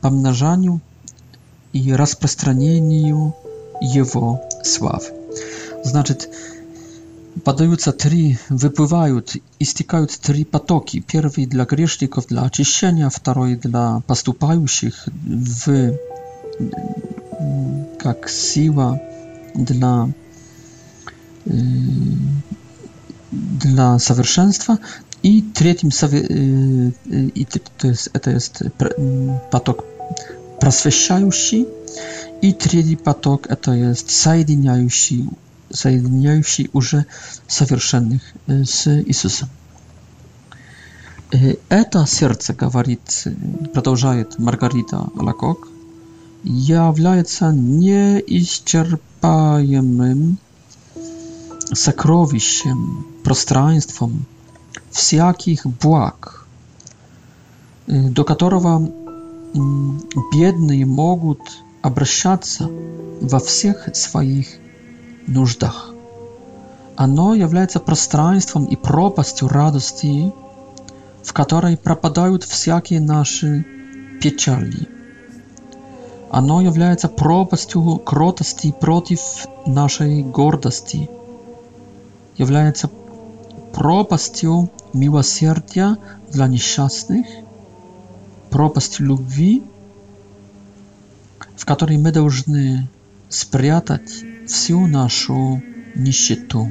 pomnażaniu 0.00 0.80
i 1.74 1.92
rozprzestrzenianiu 1.96 3.32
Jego 3.80 4.36
sławy. 4.62 5.06
Znaczy, 5.84 6.14
padające 7.44 7.92
trzy, 7.92 8.36
wypływają 8.50 9.20
i 9.60 9.66
stykają 9.66 10.06
trzy 10.06 10.44
patoki. 10.50 11.02
Pierwszy 11.02 11.46
dla 11.46 11.64
grzeszników, 11.64 12.26
dla 12.26 12.42
oczyszczenia, 12.42 13.08
drugi 13.24 13.56
dla 13.56 14.02
postupających 14.06 14.96
w 15.26 15.66
jak 18.04 18.28
siła 18.28 18.96
dla 19.54 20.08
y, 21.46 21.52
dla 23.60 23.98
i 25.22 25.42
trzecim 25.54 25.90
y, 26.02 26.06
y, 27.36 27.46
to 28.20 28.30
jest 28.30 28.64
patok 29.50 29.82
prasweszający 30.60 31.64
i 32.42 32.54
trzeci 32.54 32.96
patok 32.96 33.48
to 33.60 33.74
jest 33.74 34.22
zjednający 34.22 35.14
zjednający 35.70 36.62
już 36.74 36.96
zawierszonych 37.48 38.34
z 38.64 39.06
Jezusem. 39.08 39.48
Это 41.70 42.04
сердце, 42.06 42.52
говорит, 42.52 43.24
продолжает 43.72 44.38
Маргарита 44.38 45.08
Лакок, 45.14 45.66
является 46.44 47.50
неисчерпаемым 47.50 50.36
сокровищем, 51.72 53.06
пространством, 53.24 54.26
всяких 54.90 55.66
благ, 55.66 56.46
э, 57.86 58.00
до 58.08 58.24
которого 58.24 58.88
бедные 60.32 60.86
могут 60.86 61.40
обращаться 61.82 62.70
во 63.20 63.38
всех 63.38 63.88
своих 63.94 64.46
нуждах. 65.26 65.90
Оно 66.96 67.34
является 67.34 67.78
пространством 67.80 68.64
и 68.64 68.76
пропастью 68.76 69.48
радости, 69.48 70.32
в 71.22 71.32
которой 71.34 71.76
пропадают 71.76 72.44
всякие 72.44 73.00
наши 73.00 73.66
печали. 74.22 74.88
Оно 76.30 76.62
является 76.62 77.08
пропастью 77.10 77.98
кротости 77.98 78.74
против 78.80 79.20
нашей 79.66 80.22
гордости, 80.22 81.10
является 82.38 82.88
пропастью 83.72 84.70
милосердия 84.92 85.96
для 86.30 86.46
несчастных, 86.46 87.26
пропастью 88.50 89.06
любви, 89.06 89.62
в 91.56 91.64
которой 91.64 91.98
мы 91.98 92.12
должны 92.12 92.88
спрятать 93.28 94.24
всю 94.46 94.86
нашу 94.86 95.62
нищету. 95.94 96.68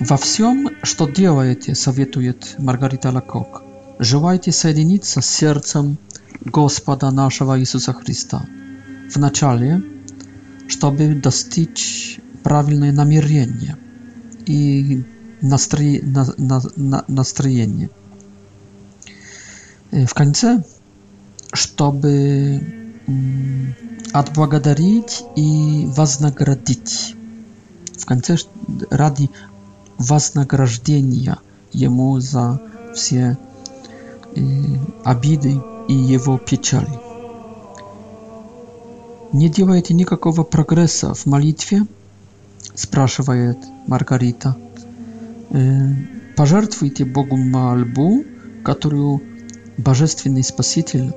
Во 0.00 0.16
всем, 0.16 0.68
что 0.82 1.08
делаете, 1.08 1.76
советует 1.76 2.56
Маргарита 2.58 3.10
Лакок, 3.12 3.62
желайте 4.00 4.50
соединиться 4.50 5.20
с 5.20 5.26
сердцем 5.26 5.96
Господа 6.44 7.12
нашего 7.12 7.60
Иисуса 7.60 7.92
Христа. 7.92 8.44
Вначале, 9.14 9.80
чтобы 10.68 11.14
достичь 11.14 12.18
правильное 12.42 12.92
намерение 12.92 13.76
и 14.46 15.02
настроение. 15.40 17.88
В 19.92 20.14
конце, 20.14 20.62
чтобы 21.52 22.94
отблагодарить 24.12 25.24
и 25.36 25.84
вознаградить. 25.88 27.14
В 27.98 28.06
конце 28.06 28.36
ради 28.90 29.30
вознаграждения 29.98 31.38
ему 31.72 32.18
за 32.20 32.60
все 32.94 33.36
обиды 35.04 35.60
и 35.88 35.92
его 35.94 36.38
печали. 36.38 36.98
Не 39.32 39.48
делайте 39.48 39.94
никакого 39.94 40.42
прогресса 40.44 41.14
в 41.14 41.26
молитве– 41.26 41.86
спрашивает 42.74 43.58
Маргарита. 43.86 44.56
Э, 45.50 45.90
Пожертвуйте 46.36 47.04
Богу 47.04 47.36
мольбу, 47.36 48.24
которую 48.64 49.22
Божественный 49.76 50.42
Спаситель 50.42 51.12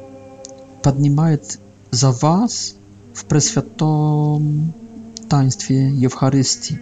поднимает 0.84 1.58
за 1.90 2.12
вас 2.12 2.76
в 3.14 3.24
Пресвятом 3.26 4.74
Таинстве 5.30 5.88
Евхаристии. 5.90 6.82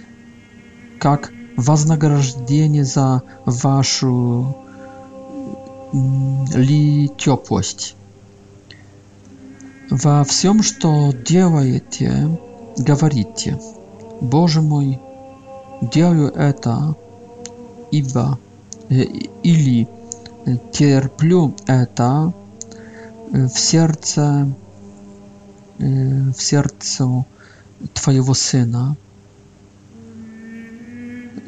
как 0.99 1.33
вознаграждение 1.57 2.85
за 2.85 3.23
вашу 3.47 4.57
ли 5.93 7.09
теплость. 7.17 7.97
Во 9.91 10.25
всем, 10.25 10.63
что 10.63 11.13
делаете, 11.13 12.39
говорите, 12.77 13.59
Боже 14.21 14.63
мой, 14.63 15.01
делаю 15.81 16.29
это, 16.31 16.95
ибо 17.91 18.39
э, 18.89 18.95
или 19.43 19.89
терплю 20.73 21.55
это 21.67 22.33
в 23.33 23.49
сердце 23.51 24.49
э, 25.79 26.31
в 26.37 26.41
сердце 26.41 27.25
твоего 27.95 28.35
сына 28.35 28.97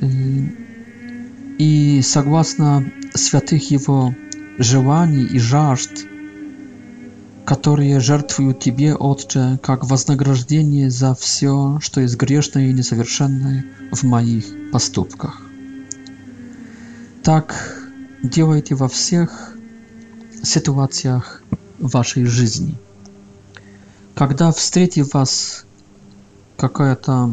э, 0.00 0.06
и 1.58 2.00
согласно 2.02 2.84
святых 3.14 3.70
его 3.70 4.12
желаний 4.58 5.24
и 5.24 5.38
жажд, 5.38 5.90
которые 7.44 8.00
жертвуют 8.00 8.60
Тебе, 8.60 8.94
Отче, 8.94 9.58
как 9.62 9.84
вознаграждение 9.84 10.90
за 10.90 11.14
все, 11.14 11.78
что 11.80 12.00
есть 12.00 12.16
грешное 12.16 12.68
и 12.68 12.72
несовершенное 12.72 13.64
в 13.92 14.02
моих 14.04 14.44
поступках. 14.72 15.42
Так 17.22 17.78
делайте 18.22 18.74
во 18.74 18.88
всех 18.88 19.56
ситуациях 20.42 21.42
вашей 21.78 22.24
жизни. 22.24 22.76
Когда 24.14 24.52
встретит 24.52 25.12
вас 25.14 25.64
какое-то 26.56 27.30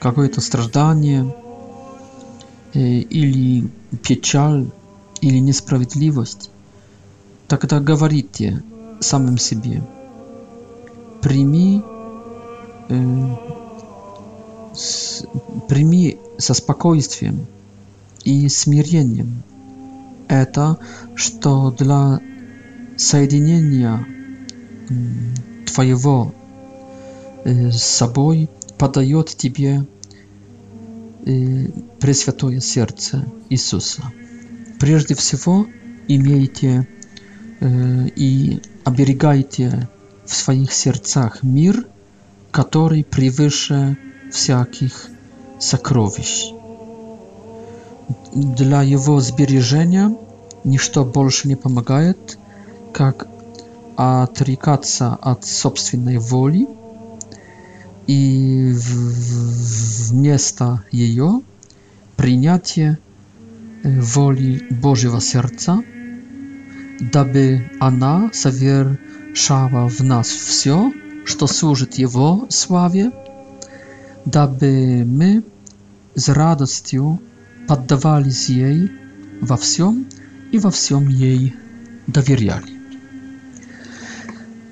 какое-то 0.00 0.42
страдание 0.42 1.34
э, 2.74 2.80
или 2.98 3.68
печаль, 4.02 4.66
или 5.20 5.38
несправедливость, 5.38 6.50
тогда 7.48 7.80
говорите 7.80 8.62
самим 9.00 9.38
себе, 9.38 9.82
прими, 11.22 11.82
э, 12.88 13.34
с, 14.74 15.24
прими 15.68 16.18
со 16.38 16.54
спокойствием 16.54 17.46
и 18.24 18.48
смирением 18.48 19.42
это, 20.28 20.78
что 21.14 21.70
для 21.70 22.20
соединения 22.96 24.04
э, 24.90 24.94
твоего 25.66 26.34
э, 27.44 27.70
с 27.70 27.82
собой 27.82 28.48
подает 28.78 29.28
тебе 29.36 29.86
э, 31.24 31.66
Пресвятое 32.00 32.60
Сердце 32.60 33.24
Иисуса 33.50 34.02
прежде 34.78 35.14
всего 35.14 35.66
имейте 36.08 36.86
э, 37.60 38.08
и 38.16 38.60
оберегайте 38.84 39.88
в 40.24 40.34
своих 40.34 40.72
сердцах 40.72 41.42
мир, 41.42 41.86
который 42.50 43.04
превыше 43.04 43.96
всяких 44.30 45.08
сокровищ. 45.58 46.52
Для 48.34 48.82
его 48.82 49.20
сбережения 49.20 50.14
ничто 50.64 51.04
больше 51.04 51.48
не 51.48 51.56
помогает, 51.56 52.38
как 52.92 53.28
отрекаться 53.96 55.14
от 55.20 55.46
собственной 55.46 56.16
воли 56.18 56.68
и 58.06 58.70
вместо 58.76 60.82
ее 60.92 61.40
принятие 62.16 62.98
woli 63.86 64.60
Bożego 64.70 65.20
serca, 65.20 65.78
aby 67.14 67.60
ona 67.80 68.30
zawierzała 68.32 69.88
w 69.88 70.00
nas 70.04 70.30
wszystko, 70.30 70.90
co 71.38 71.48
służy 71.48 71.86
Jego 71.98 72.46
sławie, 72.50 73.10
aby 74.38 75.02
my 75.06 75.42
z 76.14 76.28
radością 76.28 77.16
poddawali 77.66 78.34
się 78.34 78.54
jej 78.54 78.88
w 79.42 79.56
wszystkim 79.56 80.04
i 80.52 80.58
w 80.60 80.70
wszystkim 80.70 81.10
jej 81.10 81.52
dowierzali. 82.08 82.76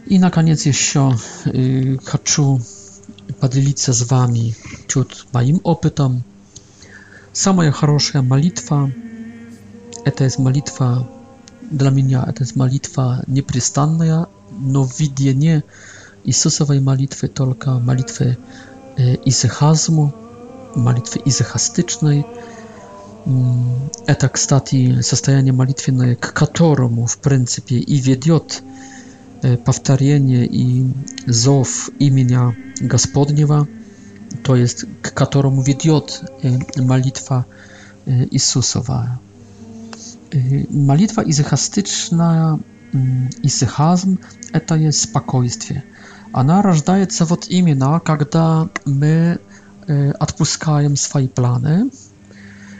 I 0.07 0.19
na 0.19 0.31
koniec 0.31 0.67
jeszcze 0.67 1.11
chcę 2.07 2.59
podzielić 3.41 3.81
się 3.81 3.93
z 3.93 4.03
wami 4.03 4.53
tutaj 4.87 5.25
moim 5.33 5.59
opytem. 5.65 6.21
Самая 7.45 7.73
хорошая 7.73 8.23
молитва 8.23 8.89
Это 10.05 10.25
есть 10.25 10.39
молитва, 10.39 11.09
для 11.71 11.89
меня 11.91 12.25
это 12.27 12.43
есть 12.43 12.57
молитва 12.57 13.25
непрестанная, 13.27 14.27
но 14.51 14.87
видение 14.99 15.65
Иисусовой 16.25 16.81
молитвы 16.81 17.29
только 17.29 17.71
молитвы 17.73 18.37
э, 18.99 19.17
изехазму, 19.25 20.15
молитвы 20.75 21.23
изехастичной. 21.25 22.27
Это, 24.07 24.29
кстати, 24.29 25.01
состояние 25.01 25.55
молитвенное, 25.55 26.15
к 26.15 26.35
которому, 26.35 27.07
в 27.07 27.17
принципе, 27.19 27.77
и 27.79 27.97
ведет 27.97 28.63
повторение 29.65 30.45
и 30.47 30.85
зов 31.27 31.89
имени 31.99 32.39
Господнего, 32.87 33.67
то 34.45 34.57
есть 34.57 34.85
к 35.01 35.15
которому 35.15 35.63
ведет 35.63 36.21
молитва 36.77 37.47
Иисусова. 38.07 39.19
Malitwa 40.89 41.23
изыхастычная 41.23 42.59
исыхазм– 43.43 44.19
это 44.53 44.75
есть 44.77 45.03
спокойствие. 45.03 45.85
Она 46.33 46.63
рождается 46.63 47.25
вот 47.25 47.47
именно, 47.49 48.01
когда 48.01 48.69
мы 48.87 49.39
отпускаем 50.19 50.97
свои 50.97 51.29
планы, 51.29 51.91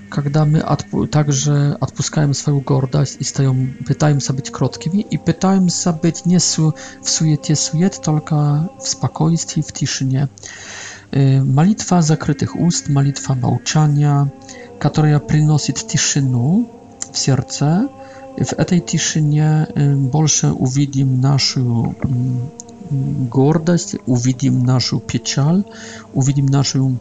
когда 0.09 0.45
мы 0.45 0.61
отпу 0.61 1.07
также 1.07 1.77
отпускаем 1.81 2.35
свою 2.35 2.61
гордость 2.61 3.17
и 3.21 3.25
стаем, 3.25 3.77
пытаемся 3.87 4.33
быть 4.33 4.51
кроткими 4.51 4.99
и 5.01 5.19
пытаемся 5.19 5.93
быть 5.93 6.25
не 6.25 6.39
су 6.39 6.75
в 7.03 7.11
суете 7.11 7.57
сует, 7.57 8.01
только 8.01 8.71
в 8.83 8.87
спокойствии, 8.89 9.61
в 9.61 9.73
тишине. 9.73 10.29
Молитва 11.13 12.01
закрытых 12.01 12.55
уст, 12.57 12.89
молитва 12.89 13.35
молчания, 13.35 14.33
которая 14.81 15.19
приносит 15.19 15.87
тишину, 15.87 16.71
w 17.13 17.19
сердце. 17.19 17.89
W 18.45 18.65
tej 18.67 18.83
ciszynie 18.85 19.67
больше 19.97 20.53
увидим 20.53 21.21
naszą 21.21 21.95
гордость, 23.31 23.97
увидим 24.07 24.65
нашу 24.67 25.01
печаль, 25.01 25.63
увидим 26.15 26.47
нашу, 26.47 26.99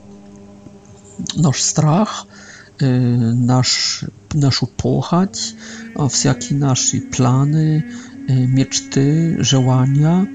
наш 1.36 1.64
страх, 1.64 2.28
наш, 2.80 4.06
нашу 4.34 4.68
похоть, 4.68 5.56
всякие 6.10 6.60
наши 6.60 7.01
планы, 7.01 7.84
мечты, 8.30 9.38
желания. 9.43 10.28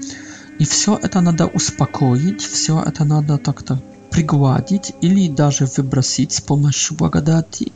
И 0.59 0.65
все 0.65 0.97
это 1.01 1.21
надо 1.21 1.45
успокоить, 1.45 2.41
все 2.41 2.73
это 2.81 3.05
надо 3.05 3.37
так-то 3.37 3.81
пригладить 4.11 4.91
или 5.01 5.29
даже 5.29 5.65
выбросить 5.65 6.33
с 6.33 6.41
помощью 6.41 6.97
благодати 6.97 7.71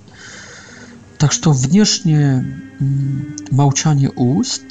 Так 1.23 1.31
что 1.31 1.53
внешне 1.53 2.45
молчание 3.49 4.11
уст, 4.13 4.61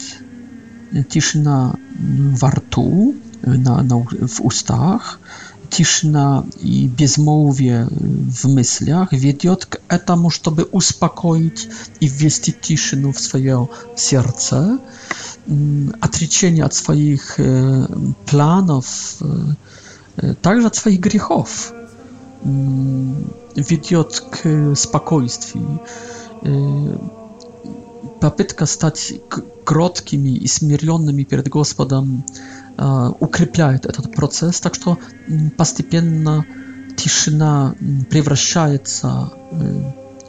тишина 1.08 1.72
во 1.98 2.50
рту, 2.50 3.14
на, 3.40 3.82
на, 3.82 3.96
w 4.28 4.38
ustach, 4.40 5.16
ciszna 5.70 6.42
i 6.60 6.88
bezmowie 6.98 7.86
w 8.40 8.44
myślach 8.48 9.14
wiedzie 9.18 9.56
k 9.68 9.76
etamu, 9.88 10.28
by 10.54 10.64
uspokoić 10.64 11.68
i 12.00 12.08
wwieźć 12.08 12.52
ciszynę 12.62 13.12
w 13.12 13.20
swoje 13.20 13.66
serce, 13.96 14.78
отречение 16.00 16.62
mm, 16.64 16.72
swoich 16.72 17.40
y, 17.40 17.44
planów, 18.26 18.88
y, 20.22 20.26
y, 20.26 20.34
także 20.34 20.70
swoich 20.72 21.00
grzechów, 21.00 21.72
mm, 22.44 23.14
wiedzie 23.56 24.04
k 24.30 24.38
spokojstwu 24.74 25.58
попытка 28.20 28.66
стать 28.66 29.14
кроткими 29.64 30.28
и 30.30 30.46
смиренными 30.46 31.22
перед 31.24 31.48
Господом 31.48 32.24
укрепляет 33.20 33.86
этот 33.86 34.14
процесс, 34.14 34.60
так 34.60 34.74
что 34.74 34.98
постепенно 35.56 36.44
тишина 36.96 37.74
превращается, 38.10 39.30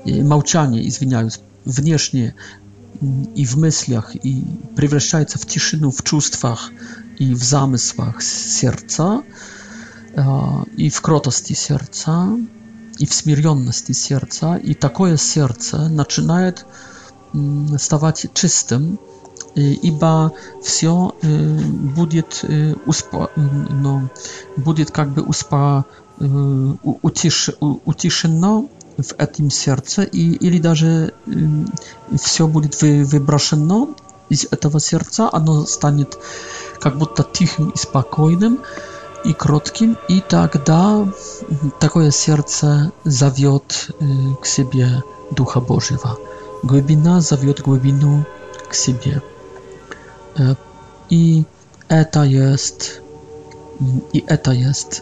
молчание, 0.06 0.88
извиняюсь, 0.88 1.40
внешне 1.66 2.36
и 3.36 3.46
в 3.46 3.56
мыслях, 3.56 4.16
и 4.16 4.44
превращается 4.76 5.40
в 5.40 5.46
тишину 5.46 5.92
в 5.92 6.04
чувствах 6.04 6.72
и 7.18 7.34
в 7.34 7.44
замыслах 7.44 8.22
сердца, 8.22 9.24
и 10.78 10.90
в 10.90 11.02
кротости 11.02 11.54
сердца, 11.54 12.28
и 13.00 13.06
в 13.06 13.14
смиренности 13.14 13.92
сердца, 13.92 14.58
и 14.58 14.74
такое 14.74 15.18
сердце 15.18 15.90
начинает 15.90 16.66
stawać 17.78 18.28
czystym, 18.34 18.98
ибо 19.84 20.32
все 20.64 21.12
будет, 21.96 22.42
успо, 22.86 23.28
no, 23.84 24.02
будет 24.58 24.92
как 24.92 25.10
бы 25.14 25.22
успо, 25.24 25.84
утиш, 27.02 27.50
утишено 27.86 28.64
w 29.00 29.14
tym 29.38 29.50
sercu 29.52 30.04
i 30.12 30.32
или 30.48 30.60
даже 30.60 31.12
все 32.18 32.48
будет 32.48 32.82
вы, 32.82 33.04
выброшено 33.06 33.88
из 34.30 34.46
этого 34.52 34.80
сердца, 34.80 35.30
оно 35.32 35.66
станет 35.66 36.16
как 36.80 36.98
будто 37.00 37.24
тихим 37.24 37.70
и 37.70 37.78
спокойным, 37.78 38.60
i 39.26 39.34
krótkim 39.34 39.96
i 40.10 40.22
tak 40.22 40.58
da 40.66 41.06
takie 41.80 42.12
serce 42.12 42.90
zawiot 43.06 43.74
y, 44.02 44.06
k 44.42 44.48
sobie 44.48 45.02
Ducha 45.36 45.62
Bożywa 45.62 46.16
Głębina 46.64 47.22
zawiot 47.22 47.62
głębinu 47.62 48.24
k 48.70 48.76
sobie. 48.76 49.22
E, 50.40 50.56
I 51.10 51.44
eta 51.90 52.26
jest 52.26 53.02
i 54.14 54.24
eta 54.28 54.54
jest 54.54 55.02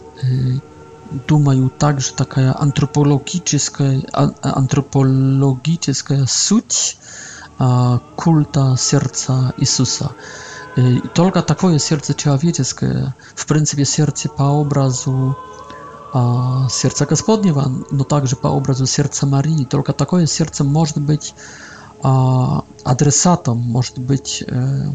думаю 1.28 1.66
y, 1.66 1.70
także 1.78 2.12
taka 2.12 2.54
antropologiczna 2.58 3.86
antropologiczna 4.42 6.26
суть 6.26 6.96
культа 8.16 8.76
сердца 8.76 9.52
Иисуса. 9.58 9.58
Иисуса. 9.58 10.08
И 10.76 11.00
только 11.14 11.42
такое 11.42 11.78
сердце 11.78 12.14
человеческое, 12.14 13.14
в 13.34 13.46
принципе, 13.46 13.84
сердце 13.84 14.30
по 14.30 14.44
образу 14.44 15.36
э, 16.14 16.18
сердца 16.70 17.04
Господнего, 17.04 17.70
но 17.90 18.04
также 18.04 18.36
по 18.36 18.46
образу 18.48 18.86
сердца 18.86 19.26
Марии, 19.26 19.64
только 19.66 19.92
такое 19.92 20.24
сердце 20.26 20.64
может 20.64 20.96
быть 20.98 21.34
э, 22.02 22.08
адресатом, 22.84 23.58
может 23.58 23.98
быть 23.98 24.42
э, 24.46 24.86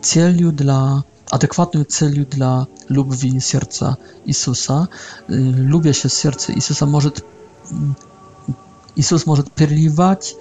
целью 0.00 0.52
для 0.52 1.02
adekwatną 1.30 1.84
celu 1.84 2.24
dla 2.24 2.66
lubwi 2.88 3.38
serca 3.40 3.96
Jezusa. 4.26 4.86
Lubię 5.56 5.94
się 5.94 6.08
serce 6.08 6.52
Jezusa 6.52 6.86
może 6.86 7.10
Jezus 8.96 9.26
może 9.26 9.42
переливать 9.42 10.34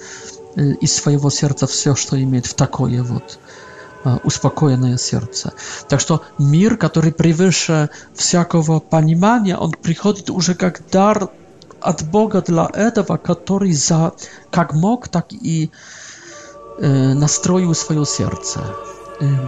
из 0.82 0.94
своего 0.96 1.30
сердца 1.30 1.68
все, 1.68 1.94
что 1.96 2.16
имеет 2.24 2.48
в 2.48 2.54
такое 2.54 3.04
вот 3.04 3.38
успокоенное 4.24 4.98
сердце. 4.98 5.54
Так 5.88 6.00
что 6.00 6.24
мир, 6.38 6.78
который 6.78 7.12
превыше 7.14 7.90
всякого 8.14 8.80
понимания, 8.80 9.58
он 9.58 9.72
приходит 9.72 10.30
уже 10.30 10.56
как 10.56 10.82
дар 10.92 11.30
от 11.82 12.04
Бога 12.10 12.42
для 12.42 12.68
этого, 12.74 13.18
который 13.18 13.74
за 13.74 14.14
как 14.52 14.74
мог, 14.74 15.08
так 15.10 15.32
и 15.34 15.72
э, 16.80 17.14
настроил 17.14 17.74
свое 17.76 18.06
сердце. 18.06 18.62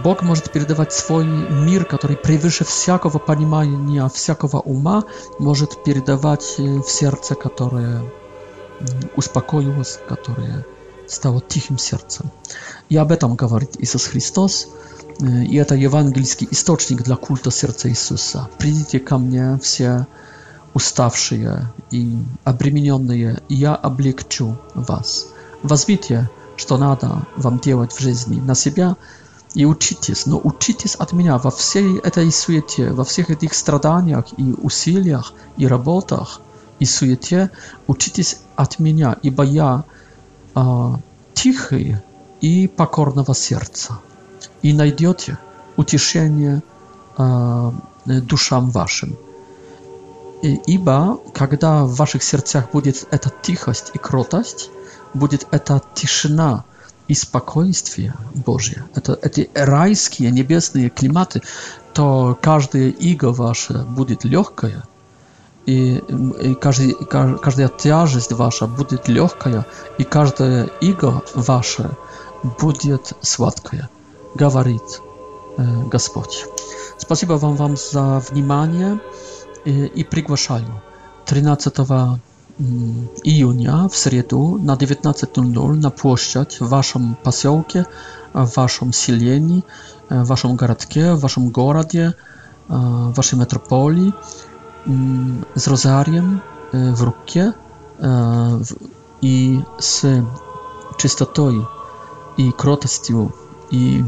Бог 0.02 0.22
может 0.22 0.50
передавать 0.52 0.92
свой 0.92 1.24
мир, 1.24 1.84
который 1.84 2.16
превыше 2.16 2.64
всякого 2.64 3.18
понимания, 3.20 4.08
всякого 4.08 4.60
ума, 4.60 5.04
может 5.38 5.84
передавать 5.84 6.56
в 6.58 6.88
сердце, 6.88 7.36
которое 7.36 8.02
успокоилось, 9.16 10.00
которое 10.08 10.64
стало 11.10 11.40
тихим 11.40 11.78
сердцем. 11.78 12.30
И 12.88 12.96
об 12.96 13.12
этом 13.12 13.34
говорит 13.36 13.70
Иисус 13.78 14.04
Христос, 14.06 14.68
и 15.20 15.56
это 15.56 15.74
евангельский 15.74 16.48
источник 16.50 17.02
для 17.02 17.16
культа 17.16 17.50
сердца 17.50 17.88
Иисуса. 17.88 18.48
«Придите 18.58 18.98
ко 19.00 19.18
мне 19.18 19.58
все 19.62 20.06
уставшие 20.72 21.66
и 21.90 22.16
обремененные, 22.44 23.42
и 23.48 23.54
я 23.56 23.74
облегчу 23.74 24.56
вас. 24.74 25.26
Возьмите, 25.62 26.30
что 26.56 26.78
надо 26.78 27.26
вам 27.36 27.58
делать 27.58 27.92
в 27.92 28.00
жизни, 28.00 28.40
на 28.40 28.54
себя 28.54 28.96
и 29.54 29.64
учитесь, 29.64 30.26
но 30.26 30.40
учитесь 30.42 30.94
от 30.94 31.12
меня 31.12 31.38
во 31.38 31.50
всей 31.50 31.98
этой 31.98 32.30
суете, 32.30 32.92
во 32.92 33.02
всех 33.02 33.30
этих 33.30 33.52
страданиях 33.54 34.26
и 34.36 34.52
усилиях 34.62 35.34
и 35.56 35.66
работах 35.66 36.40
и 36.78 36.84
суете, 36.84 37.50
учитесь 37.88 38.38
от 38.54 38.78
меня, 38.78 39.16
ибо 39.22 39.42
я– 39.42 39.84
А, 40.54 40.98
тихие 41.34 42.02
и 42.40 42.66
покорного 42.66 43.34
сердца, 43.34 43.98
и 44.62 44.72
найдете 44.72 45.38
утешение 45.76 46.62
а, 47.16 47.72
душам 48.04 48.70
вашим. 48.70 49.16
Ибо 50.42 51.18
когда 51.34 51.84
в 51.84 51.94
ваших 51.94 52.22
сердцах 52.22 52.70
будет 52.72 53.06
эта 53.10 53.30
тихость 53.42 53.90
и 53.94 53.98
кротость, 53.98 54.70
будет 55.12 55.46
эта 55.50 55.82
тишина 55.94 56.64
и 57.08 57.14
спокойствие 57.14 58.14
Божье, 58.34 58.84
это, 58.94 59.18
эти 59.20 59.50
райские 59.54 60.30
небесные 60.30 60.88
климаты, 60.88 61.42
то 61.92 62.38
каждое 62.40 62.88
иго 62.88 63.26
ваше 63.32 63.84
будет 63.84 64.24
легкое, 64.24 64.82
и 65.66 66.02
каждый, 66.60 66.94
каждая 67.40 67.68
тяжесть 67.68 68.32
ваша 68.32 68.66
будет 68.66 69.08
легкая, 69.08 69.66
и 69.98 70.04
каждое 70.04 70.66
иго 70.80 71.22
ваше 71.34 71.90
будет 72.60 73.12
сладкое, 73.20 73.88
говорит 74.34 75.00
Господь. 75.92 76.46
Спасибо 76.98 77.34
вам, 77.34 77.56
вам 77.56 77.76
за 77.76 78.22
внимание 78.30 79.00
и, 79.66 79.84
и 79.86 80.04
приглашаю 80.04 80.80
13 81.26 81.74
июня 83.24 83.88
в 83.88 83.96
среду 83.96 84.58
на 84.58 84.74
19.00 84.76 85.74
на 85.74 85.90
площадь 85.90 86.60
в 86.60 86.68
вашем 86.68 87.16
поселке, 87.22 87.86
в 88.32 88.50
вашем 88.56 88.92
селении, 88.92 89.62
в 90.08 90.24
вашем 90.24 90.56
городке, 90.56 91.12
в 91.14 91.20
вашем 91.20 91.48
городе, 91.50 92.14
в 92.68 93.12
вашей 93.14 93.38
метрополии 93.38 94.12
z 95.56 95.66
rozariem 95.68 96.40
e, 96.74 96.92
w 96.96 97.00
rukie 97.00 97.52
e, 98.02 98.60
i 99.22 99.60
z 99.78 100.02
czystotą 100.96 101.64
i 102.38 102.52
krotością 102.56 103.30
i 103.70 104.04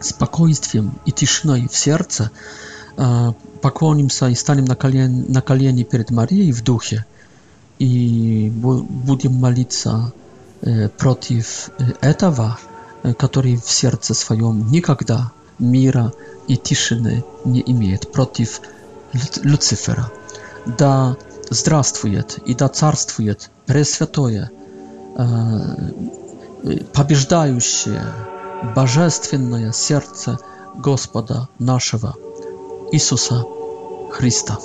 spokojstwem 0.00 0.90
i 1.06 1.12
ciszą 1.12 1.48
w 1.68 1.76
serce 1.76 2.28
e, 2.98 3.32
pokłonim 3.60 4.10
się 4.10 4.30
i 4.30 4.36
staniem 4.36 4.64
na, 4.68 4.76
na 5.28 5.40
kalieni 5.40 5.84
przed 5.84 6.10
Marii 6.10 6.52
w 6.52 6.60
duchu 6.62 6.96
i 7.78 8.50
będziemy 9.06 9.38
modlić 9.38 9.74
się 9.74 10.08
przeciw 10.98 11.70
etawa, 12.00 12.56
który 13.18 13.58
w 13.58 13.70
sercu 13.72 14.14
swoim 14.14 14.64
nigdy 14.72 15.16
mira 15.60 16.10
i 16.48 16.58
ciszy 16.58 17.22
nie 17.46 17.60
imieje, 17.60 17.98
przeciw 18.12 18.60
Люцифера, 19.42 20.10
да 20.78 21.16
здравствует 21.50 22.38
и 22.46 22.54
да 22.54 22.68
царствует 22.68 23.50
Пресвятое, 23.66 24.50
побеждающее, 26.92 28.02
божественное 28.74 29.72
сердце 29.72 30.38
Господа 30.76 31.48
нашего 31.58 32.14
Иисуса 32.92 33.44
Христа. 34.10 34.58